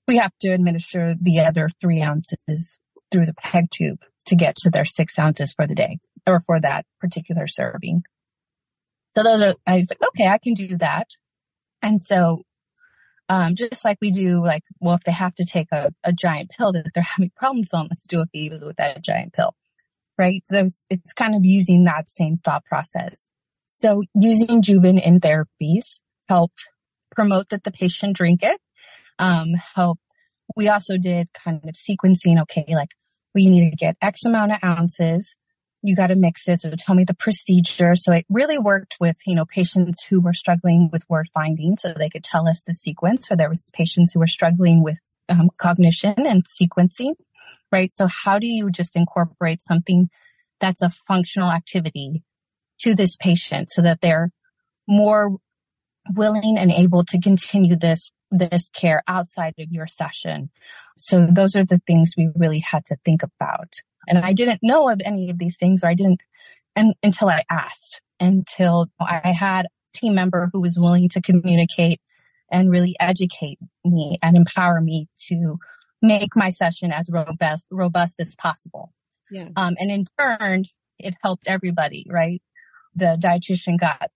we 0.09 0.19
have 0.19 0.33
to 0.41 0.51
administer 0.51 1.15
the 1.21 1.41
other 1.41 1.71
three 1.81 2.03
ounces 2.03 2.79
through 3.11 3.27
the 3.27 3.35
peg 3.35 3.67
tube 3.73 3.99
to 4.27 4.37
get 4.37 4.57
to 4.57 4.71
their 4.71 4.85
six 4.85 5.19
ounces 5.19 5.53
for 5.55 5.67
the 5.67 5.75
day 5.75 5.99
or 6.27 6.41
for 6.41 6.61
that 6.61 6.85
particular 7.01 7.47
serving. 7.47 8.03
So 9.17 9.23
those 9.25 9.43
are, 9.43 9.55
I 9.67 9.77
was 9.77 9.87
like, 9.89 10.09
okay, 10.09 10.29
I 10.29 10.39
can 10.39 10.55
do 10.55 10.77
that. 10.79 11.09
And 11.83 12.03
so, 12.03 12.43
um, 13.29 13.55
just 13.57 13.85
like 13.85 13.99
we 14.01 14.11
do, 14.11 14.45
like, 14.45 14.63
well, 14.81 14.95
if 14.95 15.05
they 15.05 15.13
have 15.13 15.35
to 15.37 15.45
take 15.45 15.69
a, 15.73 15.93
a 16.05 16.13
giant 16.13 16.51
pill 16.51 16.73
that 16.73 16.87
they're 16.95 17.03
having 17.17 17.31
problems 17.37 17.71
on, 17.73 17.89
let's 17.91 18.07
do 18.07 18.21
a 18.21 18.27
fever 18.27 18.59
with 18.65 18.77
that 18.77 19.03
giant 19.03 19.33
pill. 19.33 19.55
Right. 20.19 20.43
So 20.47 20.67
it's, 20.67 20.85
it's 20.89 21.13
kind 21.13 21.35
of 21.35 21.45
using 21.45 21.85
that 21.85 22.11
same 22.11 22.37
thought 22.39 22.65
process. 22.65 23.29
So 23.69 24.03
using 24.15 24.63
Juven 24.63 25.03
in 25.03 25.21
therapies 25.21 25.99
helped 26.29 26.69
promote 27.15 27.51
that 27.51 27.65
the 27.65 27.71
patient 27.71 28.17
drink 28.17 28.43
it. 28.43 28.59
Um, 29.19 29.55
help. 29.75 29.99
We 30.55 30.69
also 30.69 30.97
did 30.97 31.29
kind 31.33 31.61
of 31.69 31.75
sequencing. 31.75 32.41
Okay. 32.43 32.65
Like 32.69 32.91
you 33.43 33.51
need 33.51 33.71
to 33.71 33.77
get 33.77 33.97
X 34.01 34.25
amount 34.25 34.53
of 34.53 34.59
ounces. 34.65 35.37
You 35.83 35.95
got 35.95 36.09
to 36.09 36.17
mix 36.17 36.49
it. 36.49 36.61
So 36.61 36.73
tell 36.77 36.95
me 36.95 37.05
the 37.05 37.15
procedure. 37.15 37.95
So 37.95 38.13
it 38.13 38.27
really 38.29 38.59
worked 38.59 38.97
with, 38.99 39.17
you 39.27 39.35
know, 39.35 39.45
patients 39.45 40.05
who 40.05 40.21
were 40.21 40.35
struggling 40.35 40.89
with 40.93 41.09
word 41.09 41.29
finding 41.33 41.77
so 41.79 41.93
they 41.93 42.11
could 42.11 42.25
tell 42.25 42.49
us 42.49 42.63
the 42.67 42.75
sequence 42.75 43.31
or 43.31 43.37
there 43.37 43.49
was 43.49 43.63
patients 43.73 44.13
who 44.13 44.21
were 44.21 44.27
struggling 44.27 44.83
with 44.83 44.99
um, 45.29 45.51
cognition 45.59 46.15
and 46.19 46.45
sequencing, 46.45 47.15
right? 47.71 47.93
So 47.93 48.09
how 48.09 48.39
do 48.39 48.47
you 48.47 48.71
just 48.71 48.97
incorporate 48.97 49.63
something 49.63 50.09
that's 50.61 50.83
a 50.83 50.91
functional 50.91 51.51
activity 51.51 52.23
to 52.81 52.95
this 52.95 53.17
patient 53.17 53.71
so 53.71 53.83
that 53.83 54.01
they're 54.01 54.31
more 54.89 55.37
willing 56.15 56.57
and 56.59 56.71
able 56.71 57.05
to 57.05 57.21
continue 57.21 57.77
this 57.77 58.11
this 58.31 58.69
care 58.69 59.03
outside 59.07 59.55
of 59.59 59.71
your 59.71 59.87
session. 59.87 60.51
So 60.99 61.27
those 61.31 61.55
are 61.55 61.65
the 61.65 61.81
things 61.87 62.15
we 62.17 62.31
really 62.35 62.61
had 62.61 62.85
to 62.87 62.97
think 63.05 63.23
about. 63.23 63.73
And 64.09 64.19
I 64.19 64.33
didn't 64.33 64.61
know 64.63 64.89
of 64.89 65.01
any 65.05 65.31
of 65.31 65.39
these 65.39 65.57
things 65.59 65.83
or 65.83 65.89
I 65.89 65.95
didn't 65.95 66.21
and 66.77 66.95
until 67.03 67.29
I 67.29 67.43
asked, 67.51 68.03
until 68.21 68.89
I 69.01 69.33
had 69.33 69.65
a 69.65 69.99
team 69.99 70.15
member 70.15 70.51
who 70.53 70.61
was 70.61 70.79
willing 70.79 71.09
to 71.11 71.23
communicate 71.23 72.01
and 72.53 72.71
really 72.71 72.95
educate 73.01 73.59
me 73.85 74.19
and 74.23 74.37
empower 74.37 74.81
me 74.81 75.09
to 75.29 75.59
make 76.03 76.37
my 76.37 76.51
session 76.51 76.93
as 76.93 77.09
robust, 77.11 77.65
robust 77.71 78.21
as 78.21 78.35
possible. 78.37 78.93
Yeah. 79.31 79.49
Um, 79.57 79.77
and 79.81 79.91
in 79.91 80.05
turn, 80.19 80.67
it 80.99 81.15
helped 81.23 81.49
everybody, 81.49 82.07
right? 82.09 82.43
The 82.95 83.19
dietitian 83.21 83.81
got 83.81 84.11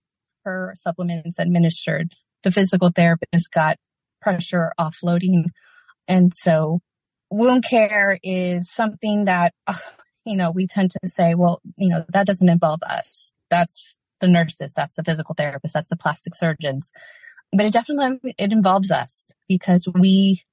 her 0.45 0.75
supplements 0.79 1.39
administered. 1.39 2.13
The 2.43 2.51
physical 2.51 2.91
therapist 2.95 3.51
got 3.53 3.77
pressure 4.21 4.71
offloading. 4.79 5.45
And 6.07 6.33
so 6.33 6.79
wound 7.29 7.63
care 7.63 8.19
is 8.23 8.71
something 8.71 9.25
that, 9.25 9.53
uh, 9.67 9.77
you 10.25 10.37
know, 10.37 10.51
we 10.51 10.67
tend 10.67 10.91
to 10.91 11.07
say, 11.07 11.33
well, 11.35 11.61
you 11.77 11.89
know, 11.89 12.03
that 12.13 12.27
doesn't 12.27 12.49
involve 12.49 12.81
us. 12.83 13.31
That's 13.49 13.97
the 14.19 14.27
nurses. 14.27 14.73
That's 14.73 14.95
the 14.95 15.03
physical 15.03 15.35
therapists. 15.35 15.71
That's 15.73 15.89
the 15.89 15.97
plastic 15.97 16.35
surgeons. 16.35 16.91
But 17.51 17.65
it 17.65 17.73
definitely, 17.73 18.35
it 18.37 18.51
involves 18.51 18.91
us 18.91 19.25
because 19.47 19.87
we, 19.93 20.43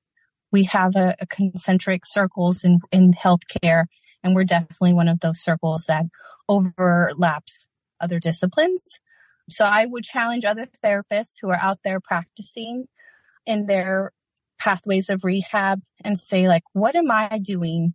we 0.51 0.65
have 0.65 0.97
a, 0.97 1.15
a 1.21 1.27
concentric 1.27 2.07
circles 2.07 2.65
in, 2.65 2.79
in 2.91 3.13
healthcare 3.13 3.85
and 4.25 4.35
we're 4.35 4.45
definitely 4.45 4.95
one 4.95 5.09
of 5.09 5.21
those 5.21 5.41
circles 5.41 5.85
that 5.89 6.05
overlaps 6.49 7.67
other 8.01 8.19
disciplines. 8.19 8.81
So 9.49 9.65
I 9.65 9.87
would 9.87 10.05
challenge 10.05 10.45
other 10.45 10.67
therapists 10.85 11.35
who 11.41 11.51
are 11.51 11.61
out 11.61 11.79
there 11.85 12.01
practicing 12.01 12.87
in 13.49 13.67
their 13.67 14.13
pathways 14.61 15.09
of 15.09 15.25
rehab 15.25 15.81
and 16.05 16.21
say 16.21 16.47
like, 16.47 16.63
what 16.75 16.95
am 16.95 17.11
I 17.11 17.41
doing 17.43 17.95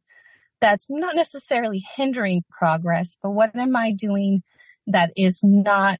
that's 0.59 0.87
not 0.89 1.15
necessarily 1.15 1.83
hindering 1.95 2.43
progress, 2.49 3.15
but 3.21 3.31
what 3.31 3.55
am 3.55 3.75
I 3.75 3.91
doing 3.91 4.43
that 4.87 5.11
is 5.15 5.41
not 5.43 5.99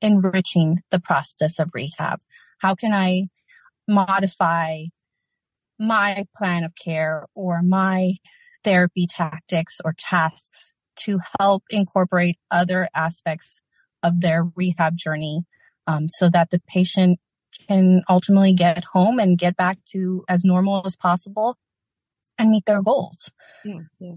enriching 0.00 0.78
the 0.90 1.00
process 1.00 1.58
of 1.58 1.70
rehab? 1.74 2.20
How 2.58 2.74
can 2.74 2.92
I 2.92 3.28
modify 3.86 4.84
my 5.78 6.24
plan 6.36 6.64
of 6.64 6.72
care 6.74 7.26
or 7.34 7.62
my 7.62 8.14
therapy 8.64 9.06
tactics 9.06 9.80
or 9.84 9.94
tasks 9.98 10.72
to 11.00 11.18
help 11.38 11.64
incorporate 11.68 12.38
other 12.50 12.88
aspects 12.94 13.60
of 14.02 14.20
their 14.20 14.44
rehab 14.54 14.96
journey 14.96 15.42
um, 15.86 16.08
so 16.08 16.30
that 16.30 16.50
the 16.50 16.60
patient 16.66 17.18
can 17.68 18.02
ultimately 18.08 18.54
get 18.54 18.84
home 18.84 19.18
and 19.18 19.38
get 19.38 19.56
back 19.56 19.78
to 19.92 20.24
as 20.28 20.44
normal 20.44 20.82
as 20.86 20.96
possible 20.96 21.56
and 22.38 22.50
meet 22.50 22.64
their 22.66 22.82
goals. 22.82 23.30
Yeah, 23.64 23.80
yeah. 23.98 24.14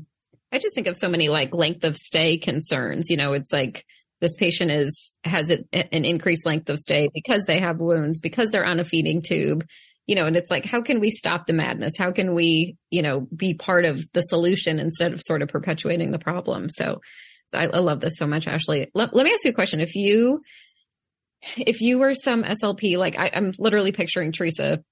I 0.51 0.57
just 0.57 0.75
think 0.75 0.87
of 0.87 0.97
so 0.97 1.09
many 1.09 1.29
like 1.29 1.53
length 1.53 1.83
of 1.83 1.97
stay 1.97 2.37
concerns. 2.37 3.09
You 3.09 3.17
know, 3.17 3.33
it's 3.33 3.53
like 3.53 3.85
this 4.19 4.35
patient 4.35 4.71
is 4.71 5.13
has 5.23 5.51
an 5.51 5.65
increased 6.05 6.45
length 6.45 6.69
of 6.69 6.79
stay 6.79 7.09
because 7.13 7.45
they 7.45 7.59
have 7.59 7.77
wounds, 7.77 8.19
because 8.19 8.49
they're 8.49 8.65
on 8.65 8.79
a 8.79 8.83
feeding 8.83 9.21
tube. 9.21 9.65
You 10.07 10.15
know, 10.15 10.25
and 10.25 10.35
it's 10.35 10.49
like, 10.49 10.65
how 10.65 10.81
can 10.81 10.99
we 10.99 11.11
stop 11.11 11.45
the 11.45 11.53
madness? 11.53 11.93
How 11.95 12.11
can 12.11 12.33
we, 12.33 12.77
you 12.89 13.03
know, 13.03 13.27
be 13.35 13.53
part 13.53 13.85
of 13.85 14.03
the 14.13 14.21
solution 14.21 14.79
instead 14.79 15.13
of 15.13 15.21
sort 15.21 15.43
of 15.43 15.49
perpetuating 15.49 16.09
the 16.09 16.17
problem? 16.17 16.67
So 16.71 16.99
I, 17.53 17.67
I 17.67 17.77
love 17.77 17.99
this 17.99 18.17
so 18.17 18.25
much, 18.25 18.47
Ashley. 18.47 18.89
Let, 18.95 19.15
let 19.15 19.23
me 19.23 19.31
ask 19.31 19.45
you 19.45 19.51
a 19.51 19.53
question. 19.53 19.81
If 19.81 19.93
you, 19.93 20.41
if 21.57 21.81
you 21.81 21.99
were 21.99 22.13
some 22.13 22.43
SLP, 22.43 22.97
like 22.97 23.17
I, 23.17 23.31
I'm 23.33 23.53
literally 23.57 23.91
picturing 23.91 24.31
Theresa 24.31 24.83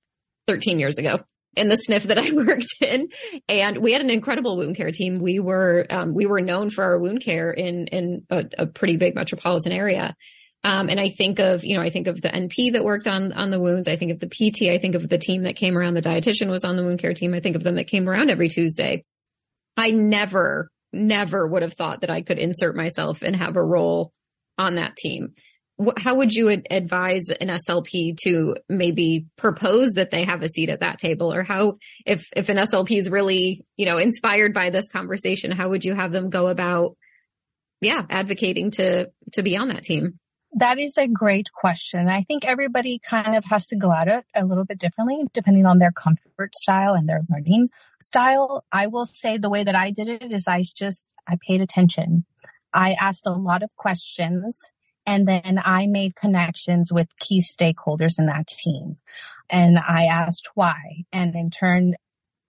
13 0.47 0.79
years 0.79 0.97
ago 0.97 1.19
in 1.55 1.67
the 1.69 1.75
SNF 1.75 2.03
that 2.03 2.17
I 2.17 2.31
worked 2.31 2.75
in, 2.81 3.09
and 3.47 3.77
we 3.77 3.91
had 3.91 4.01
an 4.01 4.09
incredible 4.09 4.57
wound 4.57 4.75
care 4.75 4.91
team. 4.91 5.19
We 5.19 5.39
were 5.39 5.85
um, 5.89 6.13
we 6.13 6.25
were 6.25 6.41
known 6.41 6.69
for 6.69 6.83
our 6.83 6.99
wound 6.99 7.21
care 7.21 7.51
in 7.51 7.87
in 7.87 8.25
a, 8.29 8.45
a 8.59 8.65
pretty 8.67 8.97
big 8.97 9.15
metropolitan 9.15 9.71
area. 9.71 10.15
Um, 10.63 10.89
and 10.89 10.99
I 10.99 11.09
think 11.09 11.39
of 11.39 11.63
you 11.63 11.75
know 11.75 11.81
I 11.81 11.89
think 11.89 12.07
of 12.07 12.21
the 12.21 12.29
NP 12.29 12.73
that 12.73 12.83
worked 12.83 13.07
on 13.07 13.33
on 13.33 13.49
the 13.49 13.59
wounds. 13.59 13.87
I 13.87 13.95
think 13.95 14.11
of 14.11 14.19
the 14.19 14.27
PT. 14.27 14.69
I 14.69 14.77
think 14.77 14.95
of 14.95 15.07
the 15.07 15.17
team 15.17 15.43
that 15.43 15.55
came 15.55 15.77
around. 15.77 15.95
The 15.95 16.01
dietitian 16.01 16.49
was 16.49 16.63
on 16.63 16.75
the 16.75 16.83
wound 16.83 16.99
care 16.99 17.13
team. 17.13 17.33
I 17.33 17.39
think 17.39 17.55
of 17.55 17.63
them 17.63 17.75
that 17.75 17.87
came 17.87 18.09
around 18.09 18.29
every 18.29 18.49
Tuesday. 18.49 19.03
I 19.75 19.91
never 19.91 20.69
never 20.93 21.45
would 21.45 21.61
have 21.61 21.73
thought 21.73 22.01
that 22.01 22.09
I 22.09 22.21
could 22.21 22.39
insert 22.39 22.75
myself 22.75 23.21
and 23.21 23.35
have 23.35 23.57
a 23.57 23.63
role 23.63 24.13
on 24.57 24.75
that 24.75 24.95
team 24.95 25.33
how 25.97 26.15
would 26.15 26.33
you 26.33 26.49
advise 26.49 27.29
an 27.29 27.49
SLP 27.49 28.17
to 28.23 28.55
maybe 28.67 29.27
propose 29.37 29.91
that 29.91 30.09
they 30.09 30.23
have 30.23 30.41
a 30.41 30.49
seat 30.49 30.69
at 30.69 30.79
that 30.79 30.97
table 30.97 31.31
or 31.31 31.43
how 31.43 31.77
if 32.05 32.29
if 32.35 32.49
an 32.49 32.57
SLP 32.57 32.97
is 32.97 33.09
really, 33.09 33.63
you 33.75 33.85
know, 33.85 33.97
inspired 33.97 34.53
by 34.53 34.69
this 34.69 34.89
conversation, 34.89 35.51
how 35.51 35.69
would 35.69 35.85
you 35.85 35.93
have 35.93 36.11
them 36.11 36.29
go 36.29 36.47
about 36.47 36.97
yeah, 37.79 38.01
advocating 38.09 38.71
to 38.71 39.11
to 39.33 39.43
be 39.43 39.55
on 39.55 39.67
that 39.67 39.83
team? 39.83 40.19
That 40.53 40.79
is 40.79 40.97
a 40.97 41.07
great 41.07 41.51
question. 41.51 42.07
I 42.09 42.23
think 42.23 42.43
everybody 42.43 42.99
kind 42.99 43.35
of 43.35 43.45
has 43.45 43.67
to 43.67 43.75
go 43.75 43.91
at 43.91 44.07
it 44.07 44.25
a 44.33 44.45
little 44.45 44.65
bit 44.65 44.79
differently 44.79 45.25
depending 45.33 45.65
on 45.67 45.77
their 45.77 45.91
comfort 45.91 46.55
style 46.55 46.93
and 46.93 47.07
their 47.07 47.21
learning 47.29 47.69
style. 48.01 48.65
I 48.71 48.87
will 48.87 49.05
say 49.05 49.37
the 49.37 49.49
way 49.49 49.63
that 49.63 49.75
I 49.75 49.91
did 49.91 50.07
it 50.07 50.31
is 50.31 50.47
I 50.47 50.63
just 50.75 51.05
I 51.27 51.37
paid 51.45 51.61
attention. 51.61 52.25
I 52.73 52.93
asked 52.93 53.27
a 53.27 53.31
lot 53.31 53.61
of 53.61 53.69
questions 53.75 54.57
and 55.07 55.25
then 55.25 55.59
I 55.63 55.87
made 55.87 56.17
connections 56.17 56.91
with 56.91 57.17
key 57.17 57.41
stakeholders 57.41 58.19
in 58.19 58.25
that 58.25 58.45
team. 58.45 58.97
And 59.49 59.79
I 59.79 60.07
asked 60.07 60.49
why. 60.53 61.05
And 61.13 61.33
in 61.33 61.49
turn, 61.49 61.95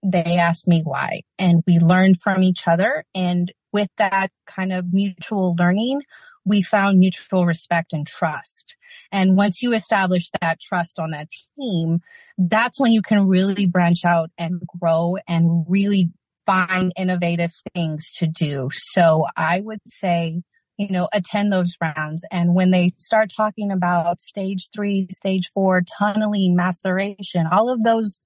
they 0.02 0.36
asked 0.38 0.66
me 0.66 0.82
why. 0.82 1.22
And 1.38 1.62
we 1.68 1.78
learned 1.78 2.20
from 2.20 2.42
each 2.42 2.66
other. 2.66 3.04
And 3.14 3.52
with 3.72 3.88
that 3.98 4.32
kind 4.46 4.72
of 4.72 4.92
mutual 4.92 5.54
learning, 5.56 6.02
we 6.44 6.62
found 6.62 6.98
mutual 6.98 7.46
respect 7.46 7.92
and 7.92 8.04
trust. 8.04 8.74
And 9.12 9.36
once 9.36 9.62
you 9.62 9.72
establish 9.72 10.28
that 10.40 10.58
trust 10.60 10.98
on 10.98 11.10
that 11.12 11.28
team, 11.56 12.00
that's 12.38 12.80
when 12.80 12.90
you 12.90 13.02
can 13.02 13.28
really 13.28 13.66
branch 13.66 14.04
out 14.04 14.30
and 14.36 14.60
grow 14.80 15.16
and 15.28 15.64
really 15.68 16.10
find 16.44 16.92
innovative 16.96 17.52
things 17.72 18.10
to 18.16 18.26
do. 18.26 18.70
So 18.72 19.26
I 19.36 19.60
would 19.60 19.80
say 19.86 20.42
you 20.78 20.88
know, 20.88 21.08
attend 21.12 21.52
those 21.52 21.74
rounds. 21.80 22.24
And 22.30 22.54
when 22.54 22.70
they 22.70 22.94
start 22.98 23.32
talking 23.36 23.72
about 23.72 24.20
stage 24.20 24.68
three, 24.72 25.08
stage 25.10 25.50
four, 25.52 25.82
tunneling, 25.82 26.54
maceration, 26.54 27.46
all 27.50 27.68
of 27.70 27.82
those 27.82 28.20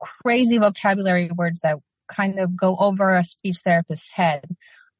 crazy 0.00 0.58
vocabulary 0.58 1.30
words 1.36 1.60
that 1.62 1.78
kind 2.08 2.38
of 2.38 2.56
go 2.56 2.76
over 2.78 3.16
a 3.16 3.24
speech 3.24 3.58
therapist's 3.64 4.08
head, 4.08 4.44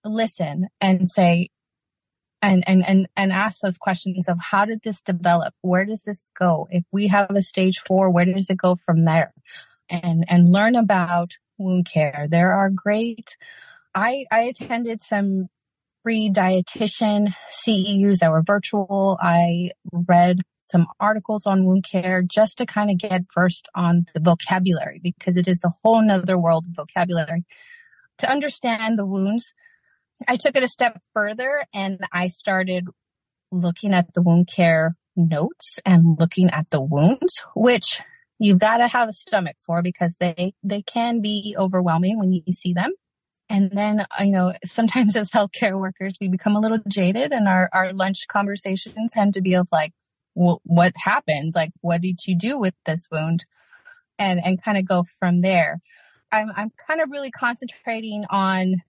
listen 0.05 0.67
and 0.81 1.09
say, 1.09 1.51
and, 2.43 2.65
and, 2.67 2.85
and, 2.87 3.09
and 3.17 3.33
ask 3.33 3.61
those 3.61 3.79
questions 3.79 4.29
of 4.29 4.39
how 4.41 4.65
did 4.65 4.83
this 4.83 5.01
develop? 5.01 5.55
Where 5.63 5.85
does 5.85 6.03
this 6.03 6.25
go? 6.39 6.67
If 6.71 6.85
we 6.93 7.07
have 7.09 7.31
a 7.31 7.41
stage 7.41 7.79
four, 7.79 8.11
where 8.11 8.25
does 8.25 8.51
it 8.51 8.57
go 8.57 8.75
from 8.75 9.05
there? 9.05 9.33
And, 9.89 10.25
and 10.29 10.53
learn 10.53 10.75
about 10.75 11.35
wound 11.57 11.89
care. 11.91 12.27
There 12.29 12.53
are 12.53 12.69
great, 12.69 13.37
I, 13.95 14.25
I 14.31 14.43
attended 14.43 15.03
some 15.03 15.49
free 16.05 16.31
dietitian 16.31 17.35
CEUs 17.51 18.19
that 18.19 18.31
were 18.31 18.43
virtual. 18.43 19.19
I 19.21 19.71
read 19.90 20.43
some 20.61 20.87
articles 21.01 21.47
on 21.47 21.64
wound 21.64 21.85
care 21.90 22.23
just 22.23 22.59
to 22.59 22.67
kind 22.67 22.90
of 22.90 22.99
get 22.99 23.23
versed 23.35 23.69
on 23.75 24.07
the 24.14 24.21
vocabulary 24.21 25.01
because 25.03 25.37
it 25.37 25.49
is 25.49 25.62
a 25.64 25.73
whole 25.83 26.03
nother 26.03 26.38
world 26.38 26.67
of 26.67 26.77
vocabulary. 26.77 27.45
To 28.19 28.31
understand 28.31 28.99
the 28.99 29.07
wounds, 29.07 29.55
I 30.29 30.37
took 30.37 30.55
it 30.57 30.62
a 30.62 30.69
step 30.69 31.01
further 31.14 31.64
and 31.75 31.99
I 32.12 32.29
started 32.29 32.87
looking 33.51 33.95
at 33.95 34.12
the 34.14 34.23
wound 34.23 34.49
care 34.55 34.97
notes 35.17 35.79
and 35.87 36.19
looking 36.19 36.51
at 36.51 36.67
the 36.71 36.81
wounds, 36.83 37.43
which 37.57 38.01
you've 38.38 38.59
got 38.59 38.79
to 38.79 38.88
have 38.88 39.09
a 39.09 39.12
stomach 39.12 39.57
for 39.67 39.83
because 39.83 40.14
they, 40.21 40.55
they 40.62 40.83
can 40.83 41.23
be 41.23 41.57
overwhelming 41.59 42.19
when 42.19 42.33
you 42.33 42.53
see 42.53 42.75
them. 42.75 42.93
And 43.48 43.70
then, 43.72 44.07
you 44.20 44.33
know, 44.33 44.54
sometimes 44.64 45.16
as 45.16 45.30
healthcare 45.30 45.78
workers, 45.78 46.16
we 46.20 46.28
become 46.28 46.57
a 46.57 46.61
little 46.61 46.78
jaded 46.88 47.33
and 47.33 47.48
our, 47.48 47.68
our 47.72 47.92
lunch 47.92 48.26
conversations 48.28 49.12
tend 49.12 49.35
to 49.35 49.40
be 49.40 49.54
of 49.54 49.68
like, 49.70 49.92
well, 50.35 50.61
what 50.64 50.92
happened? 50.96 51.52
Like, 51.54 51.70
what 51.80 52.00
did 52.00 52.26
you 52.26 52.37
do 52.37 52.59
with 52.59 52.74
this 52.87 53.07
wound? 53.11 53.44
And, 54.18 54.40
and 54.44 54.62
kind 54.62 54.78
of 54.78 54.87
go 54.87 55.04
from 55.18 55.40
there. 55.42 55.80
I'm, 56.30 56.50
I'm 56.54 56.72
kind 56.87 57.00
of 57.00 57.11
really 57.11 57.30
concentrating 57.30 58.24
on 58.30 58.83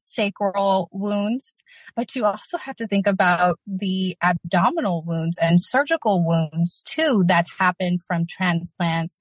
sacral 0.00 0.88
wounds, 0.92 1.52
but 1.94 2.14
you 2.14 2.24
also 2.24 2.58
have 2.58 2.76
to 2.76 2.86
think 2.86 3.06
about 3.06 3.58
the 3.66 4.16
abdominal 4.22 5.02
wounds 5.04 5.38
and 5.38 5.60
surgical 5.60 6.24
wounds 6.24 6.82
too 6.84 7.24
that 7.26 7.46
happen 7.58 7.98
from 8.06 8.26
transplants 8.26 9.20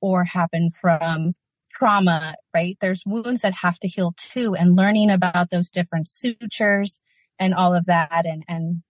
or 0.00 0.24
happen 0.24 0.70
from 0.78 1.34
trauma, 1.76 2.34
right? 2.54 2.76
There's 2.80 3.02
wounds 3.04 3.42
that 3.42 3.54
have 3.54 3.78
to 3.80 3.88
heal 3.88 4.14
too 4.16 4.54
and 4.54 4.76
learning 4.76 5.10
about 5.10 5.50
those 5.50 5.70
different 5.70 6.08
sutures 6.08 7.00
and 7.38 7.54
all 7.54 7.74
of 7.74 7.86
that 7.86 8.24
and, 8.24 8.44
and 8.48 8.82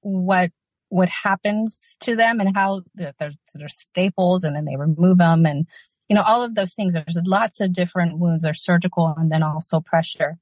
what, 0.00 0.50
what 0.88 1.08
happens 1.08 1.78
to 2.00 2.16
them 2.16 2.40
and 2.40 2.54
how 2.54 2.82
there's, 2.94 3.36
there's 3.54 3.78
staples 3.78 4.44
and 4.44 4.54
then 4.56 4.64
they 4.64 4.76
remove 4.76 5.18
them 5.18 5.46
and, 5.46 5.66
you 6.08 6.16
know, 6.16 6.22
all 6.22 6.42
of 6.42 6.54
those 6.54 6.74
things. 6.74 6.94
There's 6.94 7.18
lots 7.24 7.60
of 7.60 7.72
different 7.72 8.18
wounds. 8.18 8.42
There's 8.42 8.62
surgical 8.62 9.14
and 9.16 9.30
then 9.30 9.42
also 9.42 9.80
pressure. 9.80 10.38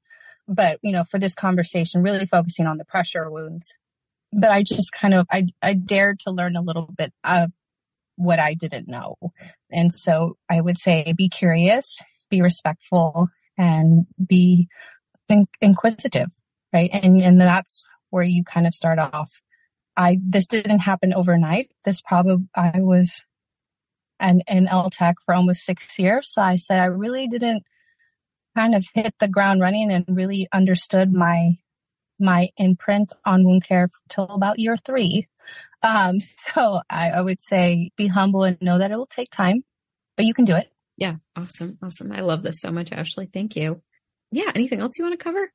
But, 0.47 0.79
you 0.81 0.91
know, 0.91 1.03
for 1.03 1.19
this 1.19 1.35
conversation, 1.35 2.03
really 2.03 2.25
focusing 2.25 2.67
on 2.67 2.77
the 2.77 2.85
pressure 2.85 3.29
wounds. 3.29 3.73
But 4.33 4.51
I 4.51 4.63
just 4.63 4.91
kind 4.91 5.13
of, 5.13 5.25
I, 5.31 5.47
I 5.61 5.73
dared 5.73 6.19
to 6.21 6.31
learn 6.31 6.55
a 6.55 6.61
little 6.61 6.89
bit 6.97 7.13
of 7.23 7.51
what 8.15 8.39
I 8.39 8.53
didn't 8.53 8.87
know. 8.87 9.15
And 9.71 9.93
so 9.93 10.37
I 10.49 10.61
would 10.61 10.77
say 10.77 11.13
be 11.17 11.29
curious, 11.29 11.99
be 12.29 12.41
respectful 12.41 13.27
and 13.57 14.05
be 14.23 14.67
in- 15.29 15.47
inquisitive, 15.61 16.29
right? 16.71 16.89
And, 16.93 17.21
and 17.21 17.39
that's 17.39 17.83
where 18.09 18.23
you 18.23 18.43
kind 18.43 18.67
of 18.67 18.73
start 18.73 18.99
off. 18.99 19.41
I, 19.95 20.17
this 20.23 20.47
didn't 20.47 20.79
happen 20.79 21.13
overnight. 21.13 21.71
This 21.83 22.01
probably, 22.01 22.47
I 22.55 22.81
was 22.81 23.21
an, 24.19 24.41
an 24.47 24.67
LTAC 24.67 25.15
for 25.25 25.35
almost 25.35 25.65
six 25.65 25.99
years. 25.99 26.31
So 26.31 26.41
I 26.41 26.55
said 26.55 26.79
I 26.79 26.85
really 26.85 27.27
didn't 27.27 27.63
kind 28.55 28.75
of 28.75 28.85
hit 28.93 29.13
the 29.19 29.27
ground 29.27 29.61
running 29.61 29.91
and 29.91 30.05
really 30.07 30.47
understood 30.53 31.11
my, 31.11 31.57
my 32.19 32.49
imprint 32.57 33.11
on 33.25 33.43
wound 33.45 33.65
care 33.65 33.89
till 34.09 34.25
about 34.25 34.59
year 34.59 34.77
three. 34.77 35.27
Um, 35.83 36.21
so 36.21 36.79
I, 36.89 37.11
I 37.11 37.21
would 37.21 37.41
say 37.41 37.91
be 37.97 38.07
humble 38.07 38.43
and 38.43 38.57
know 38.61 38.79
that 38.79 38.91
it 38.91 38.95
will 38.95 39.05
take 39.05 39.29
time, 39.29 39.63
but 40.15 40.25
you 40.25 40.33
can 40.33 40.45
do 40.45 40.55
it. 40.55 40.71
Yeah. 40.97 41.15
Awesome. 41.35 41.77
Awesome. 41.81 42.11
I 42.11 42.21
love 42.21 42.43
this 42.43 42.61
so 42.61 42.71
much, 42.71 42.91
Ashley. 42.91 43.27
Thank 43.31 43.55
you. 43.55 43.81
Yeah. 44.31 44.51
Anything 44.55 44.79
else 44.79 44.93
you 44.97 45.05
want 45.05 45.19
to 45.19 45.23
cover? 45.23 45.51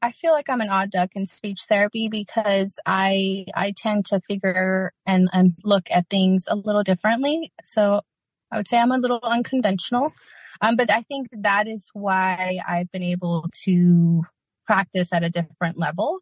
I 0.00 0.12
feel 0.12 0.32
like 0.32 0.48
I'm 0.48 0.60
an 0.60 0.68
odd 0.68 0.90
duck 0.90 1.10
in 1.14 1.26
speech 1.26 1.60
therapy 1.68 2.08
because 2.08 2.78
I 2.84 3.46
I 3.54 3.72
tend 3.76 4.06
to 4.06 4.20
figure 4.20 4.92
and, 5.06 5.28
and 5.32 5.54
look 5.64 5.84
at 5.90 6.10
things 6.10 6.46
a 6.48 6.56
little 6.56 6.82
differently. 6.82 7.52
So 7.64 8.00
I 8.50 8.56
would 8.56 8.68
say 8.68 8.78
I'm 8.78 8.90
a 8.90 8.98
little 8.98 9.20
unconventional. 9.22 10.12
Um, 10.60 10.76
but 10.76 10.90
I 10.90 11.02
think 11.02 11.28
that 11.32 11.66
is 11.68 11.88
why 11.92 12.58
I've 12.66 12.90
been 12.90 13.02
able 13.02 13.48
to 13.64 14.24
practice 14.66 15.12
at 15.12 15.24
a 15.24 15.30
different 15.30 15.78
level 15.78 16.20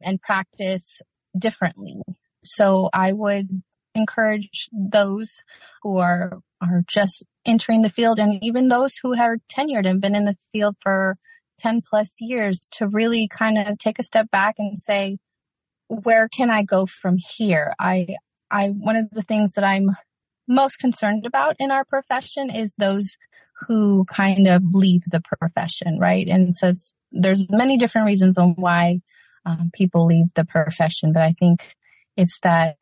and 0.00 0.20
practice 0.20 1.00
differently. 1.38 2.00
So 2.48 2.90
I 2.92 3.12
would 3.12 3.62
encourage 3.94 4.68
those 4.72 5.40
who 5.82 5.98
are, 5.98 6.40
are 6.60 6.84
just 6.86 7.24
entering 7.44 7.82
the 7.82 7.90
field 7.90 8.18
and 8.18 8.42
even 8.42 8.68
those 8.68 8.96
who 9.02 9.18
are 9.18 9.38
tenured 9.50 9.88
and 9.88 10.00
been 10.00 10.14
in 10.14 10.24
the 10.24 10.36
field 10.52 10.76
for 10.80 11.16
10 11.60 11.82
plus 11.82 12.16
years 12.20 12.68
to 12.72 12.86
really 12.86 13.28
kind 13.28 13.58
of 13.58 13.78
take 13.78 13.98
a 13.98 14.04
step 14.04 14.30
back 14.30 14.56
and 14.58 14.78
say, 14.78 15.18
where 15.88 16.28
can 16.28 16.50
I 16.50 16.62
go 16.62 16.86
from 16.86 17.16
here? 17.16 17.74
I, 17.78 18.16
I, 18.50 18.68
one 18.68 18.96
of 18.96 19.10
the 19.10 19.22
things 19.22 19.54
that 19.54 19.64
I'm 19.64 19.96
most 20.46 20.78
concerned 20.78 21.26
about 21.26 21.56
in 21.58 21.70
our 21.70 21.84
profession 21.84 22.50
is 22.50 22.74
those 22.78 23.16
who 23.66 24.04
kind 24.04 24.46
of 24.46 24.62
leave 24.72 25.02
the 25.10 25.20
profession, 25.20 25.98
right? 25.98 26.26
And 26.28 26.56
so 26.56 26.72
there's 27.10 27.48
many 27.50 27.76
different 27.76 28.06
reasons 28.06 28.38
on 28.38 28.54
why 28.56 29.00
um, 29.44 29.70
people 29.72 30.06
leave 30.06 30.26
the 30.34 30.44
profession, 30.44 31.12
but 31.12 31.22
I 31.22 31.34
think 31.38 31.76
it's 32.18 32.40
that 32.40 32.76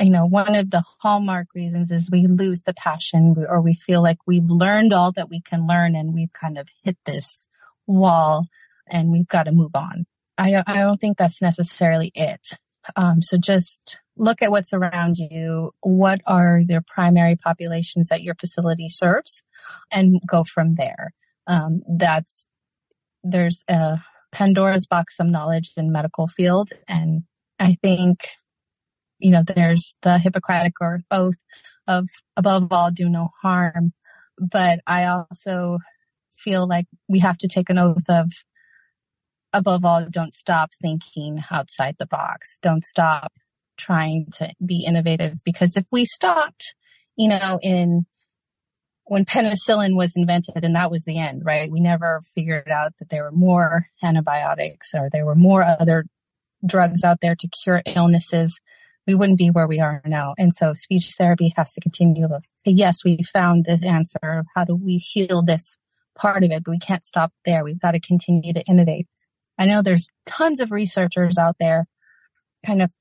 you 0.00 0.10
know, 0.10 0.26
one 0.26 0.54
of 0.54 0.70
the 0.70 0.84
hallmark 1.00 1.48
reasons 1.54 1.90
is 1.90 2.10
we 2.10 2.26
lose 2.26 2.62
the 2.62 2.74
passion 2.74 3.34
or 3.48 3.60
we 3.60 3.74
feel 3.74 4.02
like 4.02 4.18
we've 4.26 4.48
learned 4.48 4.92
all 4.92 5.12
that 5.12 5.28
we 5.28 5.40
can 5.40 5.66
learn 5.66 5.96
and 5.96 6.14
we've 6.14 6.32
kind 6.32 6.56
of 6.56 6.68
hit 6.84 6.96
this 7.04 7.48
wall 7.86 8.46
and 8.88 9.10
we've 9.10 9.26
got 9.26 9.44
to 9.44 9.52
move 9.52 9.72
on. 9.74 10.06
I, 10.36 10.62
I 10.66 10.76
don't 10.76 11.00
think 11.00 11.18
that's 11.18 11.42
necessarily 11.42 12.12
it. 12.14 12.46
Um, 12.94 13.22
so 13.22 13.36
just 13.36 13.98
look 14.16 14.40
at 14.40 14.52
what's 14.52 14.72
around 14.72 15.16
you. 15.16 15.72
What 15.80 16.20
are 16.26 16.62
the 16.64 16.82
primary 16.94 17.36
populations 17.36 18.08
that 18.08 18.22
your 18.22 18.36
facility 18.36 18.88
serves 18.88 19.42
and 19.90 20.20
go 20.26 20.44
from 20.44 20.76
there. 20.76 21.12
Um, 21.48 21.82
that's, 21.88 22.44
there's 23.24 23.64
a 23.68 23.98
Pandora's 24.30 24.86
box 24.86 25.16
of 25.18 25.26
knowledge 25.26 25.72
in 25.76 25.90
medical 25.90 26.28
field. 26.28 26.70
And 26.86 27.24
I 27.58 27.76
think 27.82 28.28
you 29.18 29.30
know, 29.30 29.42
there's 29.42 29.94
the 30.02 30.18
Hippocratic 30.18 30.74
oath 31.10 31.34
of 31.86 32.08
above 32.36 32.68
all, 32.70 32.90
do 32.90 33.08
no 33.08 33.30
harm. 33.42 33.92
But 34.38 34.80
I 34.86 35.06
also 35.06 35.78
feel 36.36 36.68
like 36.68 36.86
we 37.08 37.18
have 37.20 37.38
to 37.38 37.48
take 37.48 37.70
an 37.70 37.78
oath 37.78 38.08
of 38.08 38.30
above 39.52 39.84
all, 39.84 40.06
don't 40.10 40.34
stop 40.34 40.70
thinking 40.80 41.42
outside 41.50 41.96
the 41.98 42.06
box. 42.06 42.58
Don't 42.62 42.84
stop 42.84 43.32
trying 43.76 44.26
to 44.34 44.52
be 44.64 44.84
innovative 44.86 45.38
because 45.44 45.76
if 45.76 45.84
we 45.90 46.04
stopped, 46.04 46.74
you 47.16 47.28
know, 47.28 47.58
in 47.62 48.06
when 49.04 49.24
penicillin 49.24 49.96
was 49.96 50.12
invented 50.16 50.64
and 50.64 50.74
that 50.74 50.90
was 50.90 51.04
the 51.04 51.18
end, 51.18 51.42
right? 51.44 51.70
We 51.70 51.80
never 51.80 52.20
figured 52.34 52.68
out 52.68 52.92
that 52.98 53.08
there 53.08 53.24
were 53.24 53.32
more 53.32 53.86
antibiotics 54.02 54.88
or 54.94 55.08
there 55.10 55.24
were 55.24 55.34
more 55.34 55.62
other 55.62 56.04
drugs 56.66 57.02
out 57.04 57.20
there 57.22 57.34
to 57.36 57.48
cure 57.48 57.82
illnesses 57.86 58.60
we 59.08 59.14
wouldn't 59.14 59.38
be 59.38 59.50
where 59.50 59.66
we 59.66 59.80
are 59.80 60.02
now. 60.04 60.34
And 60.36 60.52
so 60.52 60.74
speech 60.74 61.14
therapy 61.16 61.54
has 61.56 61.72
to 61.72 61.80
continue. 61.80 62.28
Yes, 62.64 63.02
we 63.02 63.22
found 63.22 63.64
this 63.64 63.82
answer. 63.82 64.18
of 64.22 64.46
How 64.54 64.64
do 64.64 64.76
we 64.76 64.98
heal 64.98 65.42
this 65.42 65.78
part 66.14 66.44
of 66.44 66.50
it? 66.50 66.62
But 66.62 66.72
we 66.72 66.78
can't 66.78 67.06
stop 67.06 67.32
there. 67.46 67.64
We've 67.64 67.80
got 67.80 67.92
to 67.92 68.00
continue 68.00 68.52
to 68.52 68.62
innovate. 68.68 69.08
I 69.58 69.64
know 69.64 69.80
there's 69.80 70.08
tons 70.26 70.60
of 70.60 70.70
researchers 70.70 71.38
out 71.38 71.56
there 71.58 71.86
kind 72.66 72.82
of 72.82 72.92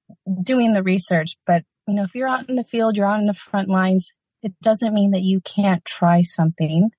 doing 0.41 0.73
the 0.73 0.81
research, 0.81 1.35
but 1.45 1.63
you 1.87 1.93
know, 1.93 2.03
if 2.03 2.15
you're 2.15 2.29
out 2.29 2.49
in 2.49 2.55
the 2.55 2.63
field, 2.63 2.95
you're 2.95 3.05
out 3.05 3.19
in 3.19 3.27
the 3.27 3.33
front 3.33 3.67
lines, 3.67 4.09
it 4.41 4.53
doesn't 4.61 4.93
mean 4.93 5.11
that 5.11 5.23
you 5.23 5.41
can't 5.41 5.83
try 5.83 6.21
something 6.21 6.89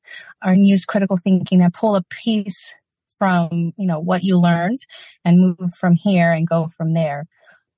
or 0.44 0.53
use 0.53 0.85
critical 0.85 1.16
thinking 1.16 1.62
and 1.62 1.73
pull 1.73 1.97
a 1.97 2.05
piece 2.11 2.75
from, 3.18 3.73
you 3.77 3.87
know, 3.87 4.01
what 4.01 4.23
you 4.23 4.38
learned 4.38 4.81
and 5.25 5.40
move 5.40 5.73
from 5.81 5.94
here 5.94 6.31
and 6.31 6.47
go 6.47 6.68
from 6.77 6.92
there 6.92 7.27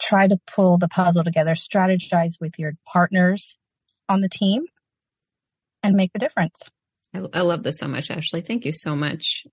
try 0.00 0.26
to 0.26 0.38
pull 0.46 0.78
the 0.78 0.88
puzzle 0.88 1.24
together, 1.24 1.52
strategize 1.52 2.40
with 2.40 2.58
your 2.58 2.72
partners 2.86 3.56
on 4.08 4.20
the 4.20 4.28
team 4.28 4.64
and 5.82 5.94
make 5.94 6.10
a 6.14 6.18
difference. 6.18 6.56
I, 7.14 7.22
I, 7.32 7.40
love 7.42 7.62
this 7.62 7.78
so 7.78 7.88
much, 7.88 8.10
Ashley. 8.10 8.40
Thank 8.40 8.64
you 8.64 8.72
so 8.72 8.94
much. 8.94 9.46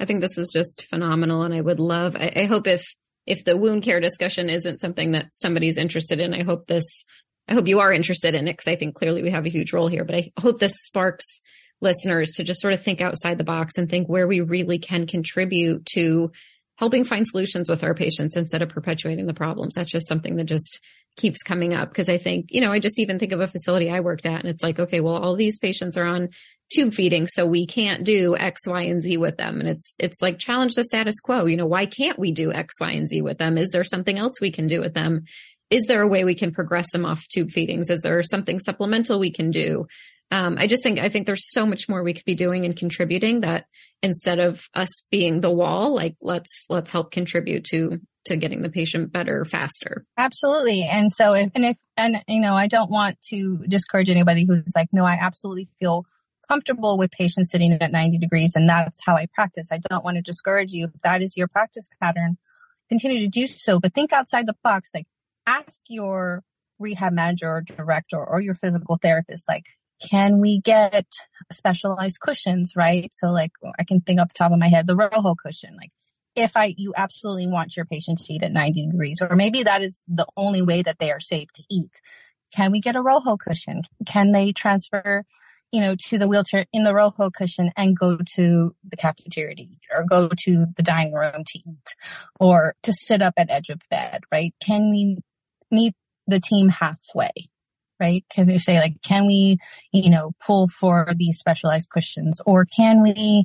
I 0.00 0.04
think 0.04 0.20
this 0.20 0.38
is 0.38 0.50
just 0.52 0.86
phenomenal. 0.88 1.42
And 1.42 1.54
I 1.54 1.60
would 1.60 1.80
love, 1.80 2.16
I, 2.16 2.32
I 2.36 2.44
hope 2.44 2.66
if, 2.66 2.94
if 3.26 3.44
the 3.44 3.56
wound 3.56 3.82
care 3.82 4.00
discussion 4.00 4.48
isn't 4.48 4.80
something 4.80 5.12
that 5.12 5.28
somebody's 5.32 5.78
interested 5.78 6.20
in, 6.20 6.34
I 6.34 6.42
hope 6.42 6.66
this, 6.66 7.04
I 7.48 7.54
hope 7.54 7.66
you 7.66 7.80
are 7.80 7.92
interested 7.92 8.34
in 8.34 8.46
it 8.48 8.52
because 8.52 8.68
I 8.68 8.76
think 8.76 8.94
clearly 8.94 9.22
we 9.22 9.30
have 9.30 9.46
a 9.46 9.50
huge 9.50 9.72
role 9.72 9.88
here, 9.88 10.04
but 10.04 10.16
I 10.16 10.32
hope 10.38 10.58
this 10.58 10.80
sparks 10.80 11.40
listeners 11.80 12.32
to 12.32 12.44
just 12.44 12.60
sort 12.60 12.74
of 12.74 12.82
think 12.82 13.00
outside 13.00 13.38
the 13.38 13.44
box 13.44 13.74
and 13.76 13.88
think 13.88 14.08
where 14.08 14.26
we 14.26 14.40
really 14.40 14.78
can 14.78 15.06
contribute 15.06 15.86
to 15.86 16.32
helping 16.78 17.04
find 17.04 17.26
solutions 17.26 17.68
with 17.68 17.82
our 17.82 17.92
patients 17.92 18.36
instead 18.36 18.62
of 18.62 18.68
perpetuating 18.68 19.26
the 19.26 19.34
problems. 19.34 19.74
That's 19.74 19.90
just 19.90 20.08
something 20.08 20.36
that 20.36 20.44
just 20.44 20.80
keeps 21.16 21.42
coming 21.42 21.74
up 21.74 21.88
because 21.88 22.08
I 22.08 22.16
think, 22.18 22.46
you 22.50 22.60
know, 22.60 22.72
I 22.72 22.78
just 22.78 23.00
even 23.00 23.18
think 23.18 23.32
of 23.32 23.40
a 23.40 23.48
facility 23.48 23.90
I 23.90 24.00
worked 24.00 24.24
at 24.24 24.40
and 24.40 24.48
it's 24.48 24.62
like, 24.62 24.78
okay, 24.78 25.00
well, 25.00 25.16
all 25.16 25.34
these 25.34 25.58
patients 25.58 25.98
are 25.98 26.06
on 26.06 26.28
tube 26.72 26.94
feeding, 26.94 27.26
so 27.26 27.44
we 27.44 27.66
can't 27.66 28.04
do 28.04 28.36
X, 28.36 28.66
Y, 28.66 28.82
and 28.82 29.00
Z 29.00 29.16
with 29.16 29.36
them. 29.36 29.58
And 29.58 29.68
it's, 29.68 29.94
it's 29.98 30.22
like 30.22 30.38
challenge 30.38 30.74
the 30.74 30.84
status 30.84 31.18
quo. 31.18 31.46
You 31.46 31.56
know, 31.56 31.66
why 31.66 31.86
can't 31.86 32.18
we 32.18 32.32
do 32.32 32.52
X, 32.52 32.74
Y, 32.80 32.90
and 32.92 33.08
Z 33.08 33.22
with 33.22 33.38
them? 33.38 33.58
Is 33.58 33.70
there 33.72 33.84
something 33.84 34.16
else 34.16 34.40
we 34.40 34.52
can 34.52 34.68
do 34.68 34.80
with 34.80 34.94
them? 34.94 35.24
Is 35.70 35.84
there 35.88 36.02
a 36.02 36.08
way 36.08 36.24
we 36.24 36.34
can 36.34 36.52
progress 36.52 36.86
them 36.92 37.04
off 37.04 37.26
tube 37.28 37.50
feedings? 37.50 37.90
Is 37.90 38.02
there 38.02 38.22
something 38.22 38.58
supplemental 38.58 39.18
we 39.18 39.32
can 39.32 39.50
do? 39.50 39.86
Um, 40.30 40.56
I 40.58 40.66
just 40.66 40.82
think, 40.82 40.98
I 40.98 41.08
think 41.08 41.26
there's 41.26 41.50
so 41.50 41.64
much 41.64 41.88
more 41.88 42.02
we 42.02 42.12
could 42.12 42.24
be 42.24 42.34
doing 42.34 42.64
and 42.64 42.76
contributing 42.76 43.40
that 43.40 43.66
instead 44.02 44.38
of 44.38 44.68
us 44.74 44.88
being 45.10 45.40
the 45.40 45.50
wall, 45.50 45.94
like 45.94 46.16
let's, 46.20 46.66
let's 46.68 46.90
help 46.90 47.10
contribute 47.10 47.64
to, 47.64 48.00
to 48.26 48.36
getting 48.36 48.62
the 48.62 48.68
patient 48.68 49.10
better 49.10 49.44
faster. 49.44 50.04
Absolutely. 50.18 50.82
And 50.82 51.12
so 51.12 51.32
if, 51.32 51.50
and 51.54 51.64
if, 51.64 51.78
and 51.96 52.22
you 52.28 52.40
know, 52.40 52.52
I 52.52 52.66
don't 52.66 52.90
want 52.90 53.18
to 53.30 53.64
discourage 53.68 54.10
anybody 54.10 54.44
who's 54.46 54.72
like, 54.76 54.88
no, 54.92 55.04
I 55.04 55.16
absolutely 55.20 55.68
feel 55.80 56.04
comfortable 56.46 56.98
with 56.98 57.10
patients 57.10 57.50
sitting 57.50 57.72
at 57.72 57.92
90 57.92 58.18
degrees 58.18 58.52
and 58.54 58.68
that's 58.68 59.00
how 59.04 59.16
I 59.16 59.28
practice. 59.32 59.68
I 59.70 59.78
don't 59.88 60.04
want 60.04 60.16
to 60.16 60.22
discourage 60.22 60.72
you. 60.72 60.90
If 60.94 61.00
that 61.02 61.22
is 61.22 61.36
your 61.36 61.48
practice 61.48 61.88
pattern, 62.02 62.36
continue 62.88 63.20
to 63.20 63.28
do 63.28 63.46
so, 63.46 63.80
but 63.80 63.94
think 63.94 64.12
outside 64.12 64.46
the 64.46 64.56
box. 64.62 64.90
Like 64.94 65.06
ask 65.46 65.82
your 65.88 66.42
rehab 66.78 67.12
manager 67.12 67.48
or 67.48 67.62
director 67.62 68.22
or 68.22 68.40
your 68.40 68.54
physical 68.54 68.96
therapist, 68.96 69.48
like, 69.48 69.64
can 70.00 70.40
we 70.40 70.60
get 70.60 71.06
specialized 71.52 72.20
cushions, 72.20 72.72
right? 72.76 73.10
So 73.14 73.28
like 73.28 73.52
I 73.78 73.84
can 73.84 74.00
think 74.00 74.20
off 74.20 74.28
the 74.28 74.34
top 74.34 74.52
of 74.52 74.58
my 74.58 74.68
head, 74.68 74.86
the 74.86 74.96
ROHO 74.96 75.34
cushion, 75.34 75.76
like 75.76 75.90
if 76.34 76.56
I, 76.56 76.74
you 76.76 76.92
absolutely 76.96 77.48
want 77.48 77.76
your 77.76 77.86
patient 77.86 78.18
to 78.18 78.32
eat 78.32 78.42
at 78.42 78.52
90 78.52 78.86
degrees, 78.86 79.18
or 79.20 79.34
maybe 79.34 79.64
that 79.64 79.82
is 79.82 80.02
the 80.06 80.26
only 80.36 80.62
way 80.62 80.82
that 80.82 80.98
they 80.98 81.10
are 81.10 81.20
safe 81.20 81.48
to 81.54 81.62
eat. 81.68 81.90
Can 82.54 82.70
we 82.72 82.80
get 82.80 82.96
a 82.96 83.02
ROHO 83.02 83.36
cushion? 83.36 83.82
Can 84.06 84.32
they 84.32 84.52
transfer, 84.52 85.24
you 85.72 85.80
know, 85.80 85.96
to 86.08 86.18
the 86.18 86.28
wheelchair 86.28 86.66
in 86.72 86.84
the 86.84 86.94
ROHO 86.94 87.30
cushion 87.30 87.72
and 87.76 87.98
go 87.98 88.18
to 88.36 88.74
the 88.88 88.96
cafeteria 88.96 89.56
to 89.56 89.62
eat 89.62 89.80
or 89.92 90.04
go 90.04 90.30
to 90.44 90.66
the 90.76 90.82
dining 90.82 91.12
room 91.12 91.42
to 91.44 91.58
eat 91.58 91.94
or 92.38 92.74
to 92.84 92.92
sit 92.92 93.20
up 93.20 93.34
at 93.36 93.50
edge 93.50 93.68
of 93.68 93.80
bed, 93.90 94.22
right? 94.32 94.54
Can 94.62 94.90
we 94.90 95.18
meet 95.70 95.94
the 96.26 96.40
team 96.40 96.68
halfway? 96.68 97.32
Right? 98.00 98.24
Can 98.30 98.48
you 98.48 98.58
say 98.58 98.78
like, 98.78 99.00
can 99.02 99.26
we, 99.26 99.58
you 99.92 100.10
know, 100.10 100.32
pull 100.44 100.68
for 100.68 101.12
these 101.16 101.38
specialized 101.38 101.90
cushions 101.90 102.40
or 102.46 102.64
can 102.64 103.02
we 103.02 103.44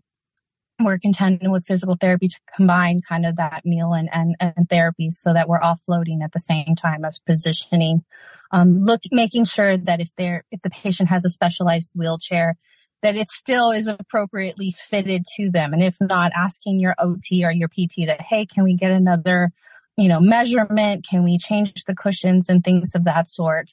work 0.79 1.01
in 1.03 1.13
tandem 1.13 1.51
with 1.51 1.65
physical 1.65 1.95
therapy 1.99 2.27
to 2.27 2.39
combine 2.55 3.01
kind 3.07 3.25
of 3.25 3.35
that 3.37 3.65
meal 3.65 3.93
and, 3.93 4.09
and, 4.11 4.35
and 4.39 4.69
therapy 4.69 5.11
so 5.11 5.33
that 5.33 5.47
we're 5.47 5.59
offloading 5.59 6.23
at 6.23 6.31
the 6.31 6.39
same 6.39 6.75
time 6.75 7.05
as 7.05 7.19
positioning, 7.19 8.03
um, 8.51 8.83
look, 8.83 9.01
making 9.11 9.45
sure 9.45 9.77
that 9.77 10.01
if 10.01 10.09
they're, 10.17 10.43
if 10.51 10.61
the 10.61 10.69
patient 10.69 11.09
has 11.09 11.25
a 11.25 11.29
specialized 11.29 11.89
wheelchair, 11.93 12.55
that 13.03 13.15
it 13.15 13.29
still 13.29 13.71
is 13.71 13.87
appropriately 13.87 14.75
fitted 14.89 15.25
to 15.35 15.51
them. 15.51 15.73
And 15.73 15.83
if 15.83 15.97
not, 16.01 16.31
asking 16.35 16.79
your 16.79 16.95
OT 16.97 17.45
or 17.45 17.51
your 17.51 17.67
PT 17.67 18.07
that, 18.07 18.21
hey, 18.21 18.45
can 18.45 18.63
we 18.63 18.75
get 18.75 18.91
another, 18.91 19.51
you 19.97 20.07
know, 20.07 20.21
measurement? 20.21 21.05
Can 21.07 21.23
we 21.23 21.37
change 21.37 21.83
the 21.85 21.95
cushions 21.95 22.47
and 22.49 22.63
things 22.63 22.95
of 22.95 23.03
that 23.03 23.29
sort? 23.29 23.71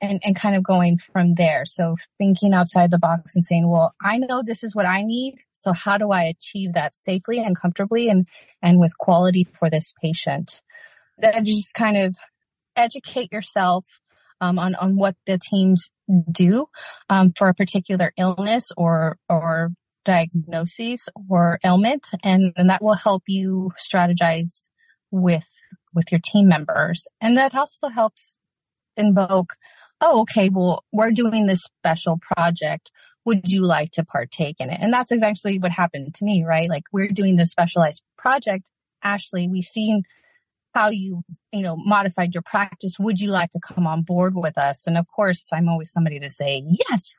And, 0.00 0.20
and 0.24 0.36
kind 0.36 0.56
of 0.56 0.62
going 0.62 0.98
from 0.98 1.34
there. 1.34 1.64
So 1.66 1.96
thinking 2.18 2.54
outside 2.54 2.90
the 2.90 2.98
box 2.98 3.34
and 3.34 3.44
saying, 3.44 3.68
well, 3.68 3.94
I 4.02 4.18
know 4.18 4.42
this 4.42 4.64
is 4.64 4.74
what 4.74 4.86
I 4.86 5.02
need. 5.02 5.36
So 5.54 5.72
how 5.72 5.98
do 5.98 6.10
I 6.10 6.24
achieve 6.24 6.74
that 6.74 6.96
safely 6.96 7.38
and 7.38 7.56
comfortably 7.56 8.08
and, 8.08 8.26
and 8.62 8.80
with 8.80 8.96
quality 8.96 9.46
for 9.52 9.68
this 9.68 9.92
patient? 10.02 10.62
That 11.18 11.44
just 11.44 11.74
kind 11.74 11.98
of 11.98 12.16
educate 12.76 13.30
yourself 13.32 13.84
um, 14.40 14.58
on 14.58 14.74
on 14.74 14.96
what 14.96 15.16
the 15.26 15.38
teams 15.38 15.90
do 16.30 16.66
um, 17.08 17.32
for 17.36 17.48
a 17.48 17.54
particular 17.54 18.12
illness 18.16 18.72
or 18.76 19.18
or 19.28 19.70
diagnosis 20.04 21.08
or 21.28 21.58
ailment, 21.64 22.06
and, 22.24 22.52
and 22.56 22.70
that 22.70 22.82
will 22.82 22.94
help 22.94 23.24
you 23.26 23.70
strategize 23.78 24.60
with 25.10 25.46
with 25.94 26.10
your 26.10 26.20
team 26.24 26.48
members, 26.48 27.06
and 27.20 27.36
that 27.36 27.54
also 27.54 27.88
helps 27.88 28.36
invoke 28.96 29.54
oh, 30.00 30.22
okay, 30.22 30.48
well, 30.48 30.84
we're 30.92 31.10
doing 31.10 31.46
this 31.46 31.60
special 31.60 32.18
project. 32.18 32.90
Would 33.24 33.42
you 33.44 33.62
like 33.64 33.92
to 33.92 34.04
partake 34.04 34.56
in 34.60 34.70
it? 34.70 34.78
And 34.80 34.92
that's 34.92 35.12
exactly 35.12 35.58
what 35.58 35.72
happened 35.72 36.14
to 36.14 36.24
me, 36.24 36.44
right? 36.44 36.68
Like 36.68 36.84
we're 36.92 37.08
doing 37.08 37.36
this 37.36 37.50
specialized 37.50 38.02
project. 38.16 38.70
Ashley, 39.02 39.48
we've 39.48 39.64
seen 39.64 40.02
how 40.74 40.88
you, 40.88 41.22
you 41.52 41.62
know, 41.62 41.76
modified 41.76 42.32
your 42.32 42.42
practice. 42.42 42.94
Would 42.98 43.18
you 43.18 43.30
like 43.30 43.50
to 43.50 43.60
come 43.60 43.86
on 43.86 44.02
board 44.02 44.34
with 44.34 44.56
us? 44.56 44.82
And 44.86 44.96
of 44.96 45.06
course, 45.14 45.44
I'm 45.52 45.68
always 45.68 45.90
somebody 45.90 46.20
to 46.20 46.30
say, 46.30 46.62
yes, 46.66 47.12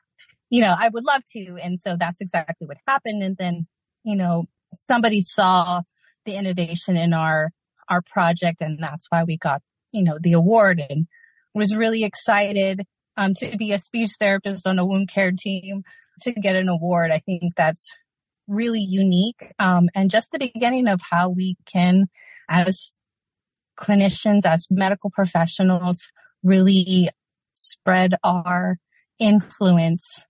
you 0.50 0.60
know, 0.60 0.74
I 0.76 0.88
would 0.88 1.04
love 1.04 1.22
to. 1.32 1.58
And 1.62 1.78
so 1.78 1.96
that's 1.98 2.20
exactly 2.20 2.66
what 2.66 2.78
happened. 2.86 3.22
And 3.22 3.36
then, 3.36 3.66
you 4.04 4.16
know, 4.16 4.46
somebody 4.88 5.20
saw 5.20 5.82
the 6.24 6.34
innovation 6.34 6.96
in 6.96 7.12
our, 7.12 7.50
our 7.88 8.02
project 8.02 8.60
and 8.60 8.78
that's 8.78 9.06
why 9.10 9.24
we 9.24 9.36
got, 9.36 9.62
you 9.92 10.02
know, 10.04 10.18
the 10.20 10.32
award 10.32 10.82
and 10.88 11.06
was 11.54 11.74
really 11.74 12.04
excited 12.04 12.82
um, 13.16 13.34
to 13.34 13.56
be 13.56 13.72
a 13.72 13.78
speech 13.78 14.12
therapist 14.18 14.66
on 14.66 14.78
a 14.78 14.86
wound 14.86 15.10
care 15.12 15.32
team 15.32 15.82
to 16.22 16.32
get 16.32 16.56
an 16.56 16.68
award. 16.68 17.10
I 17.10 17.18
think 17.18 17.54
that's 17.56 17.92
really 18.48 18.80
unique. 18.80 19.52
Um, 19.58 19.88
and 19.94 20.10
just 20.10 20.30
the 20.32 20.38
beginning 20.38 20.88
of 20.88 21.00
how 21.10 21.28
we 21.28 21.56
can, 21.66 22.06
as 22.48 22.92
clinicians, 23.78 24.44
as 24.44 24.66
medical 24.70 25.10
professionals, 25.10 26.10
really 26.42 27.10
spread 27.54 28.14
our 28.24 28.78
influence 29.18 30.22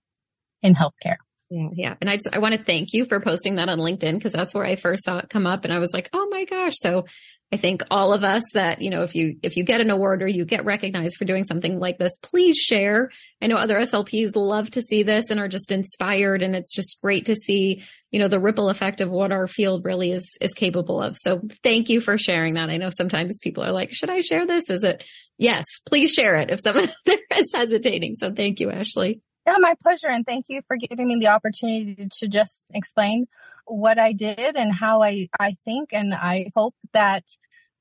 in 0.61 0.75
healthcare. 0.75 1.17
Yeah, 1.53 1.69
yeah. 1.75 1.93
And 2.01 2.09
I 2.09 2.15
just 2.15 2.29
I 2.33 2.39
want 2.39 2.55
to 2.55 2.63
thank 2.63 2.93
you 2.93 3.05
for 3.05 3.19
posting 3.19 3.57
that 3.57 3.69
on 3.69 3.77
LinkedIn 3.77 4.15
because 4.15 4.33
that's 4.33 4.55
where 4.55 4.65
I 4.65 4.75
first 4.75 5.03
saw 5.03 5.19
it 5.19 5.29
come 5.29 5.45
up 5.45 5.65
and 5.65 5.73
I 5.73 5.77
was 5.77 5.91
like, 5.93 6.09
"Oh 6.11 6.27
my 6.31 6.45
gosh." 6.45 6.73
So 6.77 7.05
I 7.51 7.57
think 7.57 7.83
all 7.91 8.11
of 8.11 8.23
us 8.23 8.41
that, 8.55 8.81
you 8.81 8.89
know, 8.89 9.03
if 9.03 9.13
you 9.13 9.35
if 9.43 9.55
you 9.55 9.63
get 9.63 9.79
an 9.79 9.91
award 9.91 10.23
or 10.23 10.27
you 10.27 10.45
get 10.45 10.65
recognized 10.65 11.15
for 11.15 11.25
doing 11.25 11.43
something 11.43 11.79
like 11.79 11.99
this, 11.99 12.17
please 12.23 12.57
share. 12.57 13.11
I 13.39 13.45
know 13.45 13.57
other 13.57 13.79
SLPs 13.79 14.35
love 14.35 14.71
to 14.71 14.81
see 14.81 15.03
this 15.03 15.29
and 15.29 15.39
are 15.39 15.47
just 15.47 15.71
inspired 15.71 16.41
and 16.41 16.55
it's 16.55 16.73
just 16.73 16.99
great 17.03 17.25
to 17.25 17.35
see, 17.35 17.83
you 18.09 18.17
know, 18.17 18.27
the 18.27 18.39
ripple 18.39 18.69
effect 18.69 18.99
of 18.99 19.11
what 19.11 19.31
our 19.31 19.47
field 19.47 19.85
really 19.85 20.11
is 20.11 20.35
is 20.41 20.55
capable 20.55 21.03
of. 21.03 21.15
So 21.19 21.43
thank 21.61 21.87
you 21.87 22.01
for 22.01 22.17
sharing 22.17 22.55
that. 22.55 22.71
I 22.71 22.77
know 22.77 22.89
sometimes 22.89 23.39
people 23.43 23.63
are 23.63 23.71
like, 23.71 23.93
"Should 23.93 24.09
I 24.09 24.21
share 24.21 24.47
this?" 24.47 24.71
Is 24.71 24.83
it? 24.83 25.03
Yes, 25.37 25.65
please 25.85 26.11
share 26.11 26.37
it 26.37 26.49
if 26.49 26.61
someone 26.61 26.89
there 27.05 27.19
is 27.37 27.51
hesitating. 27.53 28.15
So 28.15 28.33
thank 28.33 28.59
you, 28.59 28.71
Ashley. 28.71 29.21
Yeah, 29.45 29.55
my 29.59 29.75
pleasure. 29.81 30.07
And 30.09 30.25
thank 30.25 30.45
you 30.47 30.61
for 30.67 30.77
giving 30.77 31.07
me 31.07 31.17
the 31.19 31.27
opportunity 31.27 32.07
to 32.19 32.27
just 32.27 32.63
explain 32.73 33.27
what 33.65 33.99
I 33.99 34.13
did 34.13 34.55
and 34.55 34.73
how 34.73 35.03
I, 35.03 35.29
I 35.39 35.55
think. 35.65 35.89
And 35.91 36.13
I 36.13 36.51
hope 36.55 36.75
that 36.93 37.23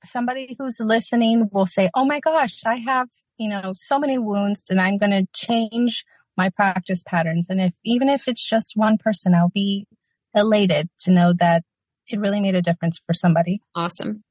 somebody 0.05 0.57
who's 0.59 0.81
listening 0.81 1.49
will 1.53 1.67
say, 1.67 1.89
Oh 1.95 2.05
my 2.05 2.21
gosh, 2.21 2.61
I 2.67 2.77
have, 2.77 3.09
you 3.39 3.49
know, 3.49 3.73
so 3.75 3.99
many 3.99 4.19
wounds 4.19 4.65
and 4.71 4.81
I'm 4.81 4.99
going 4.99 5.13
to 5.13 5.27
change 5.33 6.05
my 6.37 6.51
practice 6.51 7.03
patterns. 7.07 7.47
And 7.49 7.61
if, 7.61 7.73
even 7.85 8.09
if 8.09 8.27
it's 8.27 8.47
just 8.47 8.73
one 8.75 8.99
person, 8.99 9.35
I'll 9.35 9.51
be 9.51 9.87
elated 10.35 10.89
to 11.01 11.13
know 11.13 11.33
that 11.39 11.63
it 12.09 12.19
really 12.19 12.41
made 12.41 12.55
a 12.55 12.63
difference 12.63 13.01
for 13.07 13.15
somebody. 13.15 13.61
Awesome. 13.75 14.25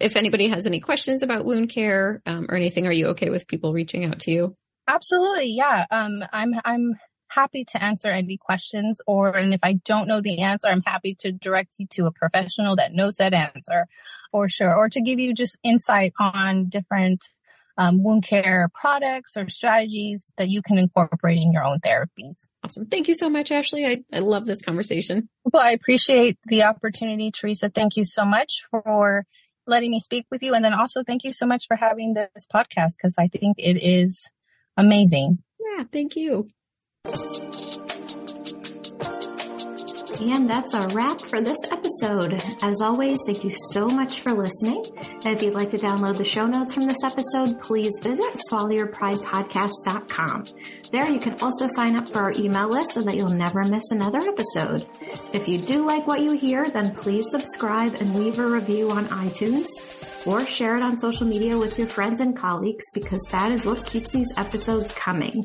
If 0.00 0.16
anybody 0.16 0.48
has 0.48 0.66
any 0.66 0.80
questions 0.80 1.22
about 1.22 1.44
wound 1.44 1.70
care 1.70 2.20
um, 2.26 2.46
or 2.48 2.56
anything, 2.56 2.86
are 2.86 2.92
you 2.92 3.08
okay 3.08 3.30
with 3.30 3.46
people 3.46 3.72
reaching 3.72 4.04
out 4.04 4.20
to 4.20 4.30
you? 4.32 4.56
Absolutely. 4.86 5.50
Yeah. 5.50 5.86
Um, 5.90 6.24
I'm, 6.32 6.54
I'm 6.64 6.94
happy 7.28 7.64
to 7.64 7.82
answer 7.82 8.08
any 8.08 8.36
questions 8.36 9.00
or, 9.06 9.36
and 9.36 9.54
if 9.54 9.60
I 9.62 9.74
don't 9.84 10.08
know 10.08 10.20
the 10.20 10.42
answer, 10.42 10.68
I'm 10.68 10.82
happy 10.82 11.16
to 11.20 11.32
direct 11.32 11.70
you 11.78 11.86
to 11.92 12.06
a 12.06 12.12
professional 12.12 12.76
that 12.76 12.92
knows 12.92 13.16
that 13.16 13.34
answer 13.34 13.86
for 14.30 14.48
sure, 14.48 14.74
or 14.74 14.88
to 14.88 15.00
give 15.00 15.18
you 15.18 15.34
just 15.34 15.58
insight 15.62 16.12
on 16.18 16.68
different 16.68 17.20
um, 17.76 18.02
wound 18.02 18.24
care 18.24 18.68
products 18.74 19.36
or 19.36 19.48
strategies 19.48 20.30
that 20.36 20.48
you 20.48 20.62
can 20.62 20.78
incorporate 20.78 21.38
in 21.38 21.52
your 21.52 21.64
own 21.64 21.78
therapies. 21.80 22.36
Awesome. 22.62 22.86
Thank 22.86 23.08
you 23.08 23.14
so 23.14 23.28
much, 23.28 23.50
Ashley. 23.50 23.84
I, 23.84 24.02
I 24.12 24.20
love 24.20 24.46
this 24.46 24.62
conversation. 24.62 25.28
Well, 25.44 25.62
I 25.62 25.72
appreciate 25.72 26.38
the 26.46 26.64
opportunity, 26.64 27.30
Theresa. 27.30 27.68
Thank 27.68 27.96
you 27.96 28.04
so 28.04 28.24
much 28.24 28.64
for 28.70 29.24
letting 29.66 29.90
me 29.90 30.00
speak 30.00 30.26
with 30.30 30.42
you. 30.42 30.54
And 30.54 30.64
then 30.64 30.72
also 30.72 31.02
thank 31.02 31.24
you 31.24 31.32
so 31.32 31.46
much 31.46 31.66
for 31.66 31.76
having 31.76 32.14
this 32.14 32.46
podcast 32.52 32.92
because 32.96 33.14
I 33.18 33.28
think 33.28 33.56
it 33.58 33.78
is 33.82 34.30
amazing. 34.76 35.38
Yeah, 35.60 35.84
thank 35.90 36.16
you. 36.16 36.46
And 40.20 40.48
that's 40.48 40.72
a 40.72 40.86
wrap 40.94 41.20
for 41.20 41.40
this 41.40 41.58
episode. 41.70 42.40
As 42.62 42.80
always, 42.80 43.18
thank 43.26 43.44
you 43.44 43.50
so 43.72 43.88
much 43.88 44.20
for 44.20 44.32
listening. 44.32 44.84
If 45.24 45.42
you'd 45.42 45.54
like 45.54 45.70
to 45.70 45.78
download 45.78 46.16
the 46.18 46.24
show 46.24 46.46
notes 46.46 46.72
from 46.72 46.84
this 46.84 47.02
episode, 47.04 47.60
please 47.60 47.92
visit 48.02 48.38
swallowyourpridepodcast.com. 48.50 50.44
There 50.92 51.08
you 51.08 51.18
can 51.18 51.34
also 51.40 51.66
sign 51.68 51.96
up 51.96 52.08
for 52.08 52.20
our 52.20 52.32
email 52.32 52.68
list 52.68 52.92
so 52.92 53.02
that 53.02 53.16
you'll 53.16 53.28
never 53.28 53.64
miss 53.64 53.90
another 53.90 54.20
episode. 54.20 54.86
If 55.32 55.48
you 55.48 55.58
do 55.58 55.84
like 55.84 56.06
what 56.06 56.20
you 56.20 56.32
hear, 56.32 56.70
then 56.70 56.94
please 56.94 57.26
subscribe 57.30 57.94
and 57.94 58.14
leave 58.14 58.38
a 58.38 58.46
review 58.46 58.92
on 58.92 59.06
iTunes 59.06 59.66
or 60.26 60.44
share 60.46 60.76
it 60.76 60.82
on 60.82 60.98
social 60.98 61.26
media 61.26 61.58
with 61.58 61.78
your 61.78 61.86
friends 61.86 62.20
and 62.20 62.36
colleagues 62.36 62.84
because 62.92 63.22
that 63.30 63.52
is 63.52 63.66
what 63.66 63.84
keeps 63.84 64.10
these 64.10 64.32
episodes 64.36 64.92
coming. 64.92 65.44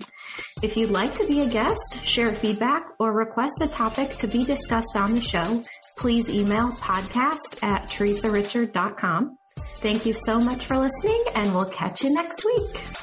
If 0.62 0.78
you'd 0.78 0.92
like 0.92 1.14
to 1.14 1.28
be 1.28 1.42
a 1.42 1.48
guest, 1.48 2.00
share 2.04 2.32
feedback, 2.32 2.84
or 3.00 3.14
request 3.14 3.62
a 3.62 3.68
topic 3.68 4.12
to 4.18 4.28
be 4.28 4.44
discussed 4.44 4.96
on 4.96 5.14
the 5.14 5.22
show, 5.22 5.62
please 5.98 6.30
email 6.30 6.72
podcast 6.74 7.62
at 7.62 7.90
theresarichard.com. 7.90 9.38
Thank 9.58 10.06
you 10.06 10.14
so 10.14 10.40
much 10.40 10.66
for 10.66 10.78
listening 10.78 11.24
and 11.36 11.54
we'll 11.54 11.66
catch 11.66 12.04
you 12.04 12.14
next 12.14 12.44
week. 12.46 12.99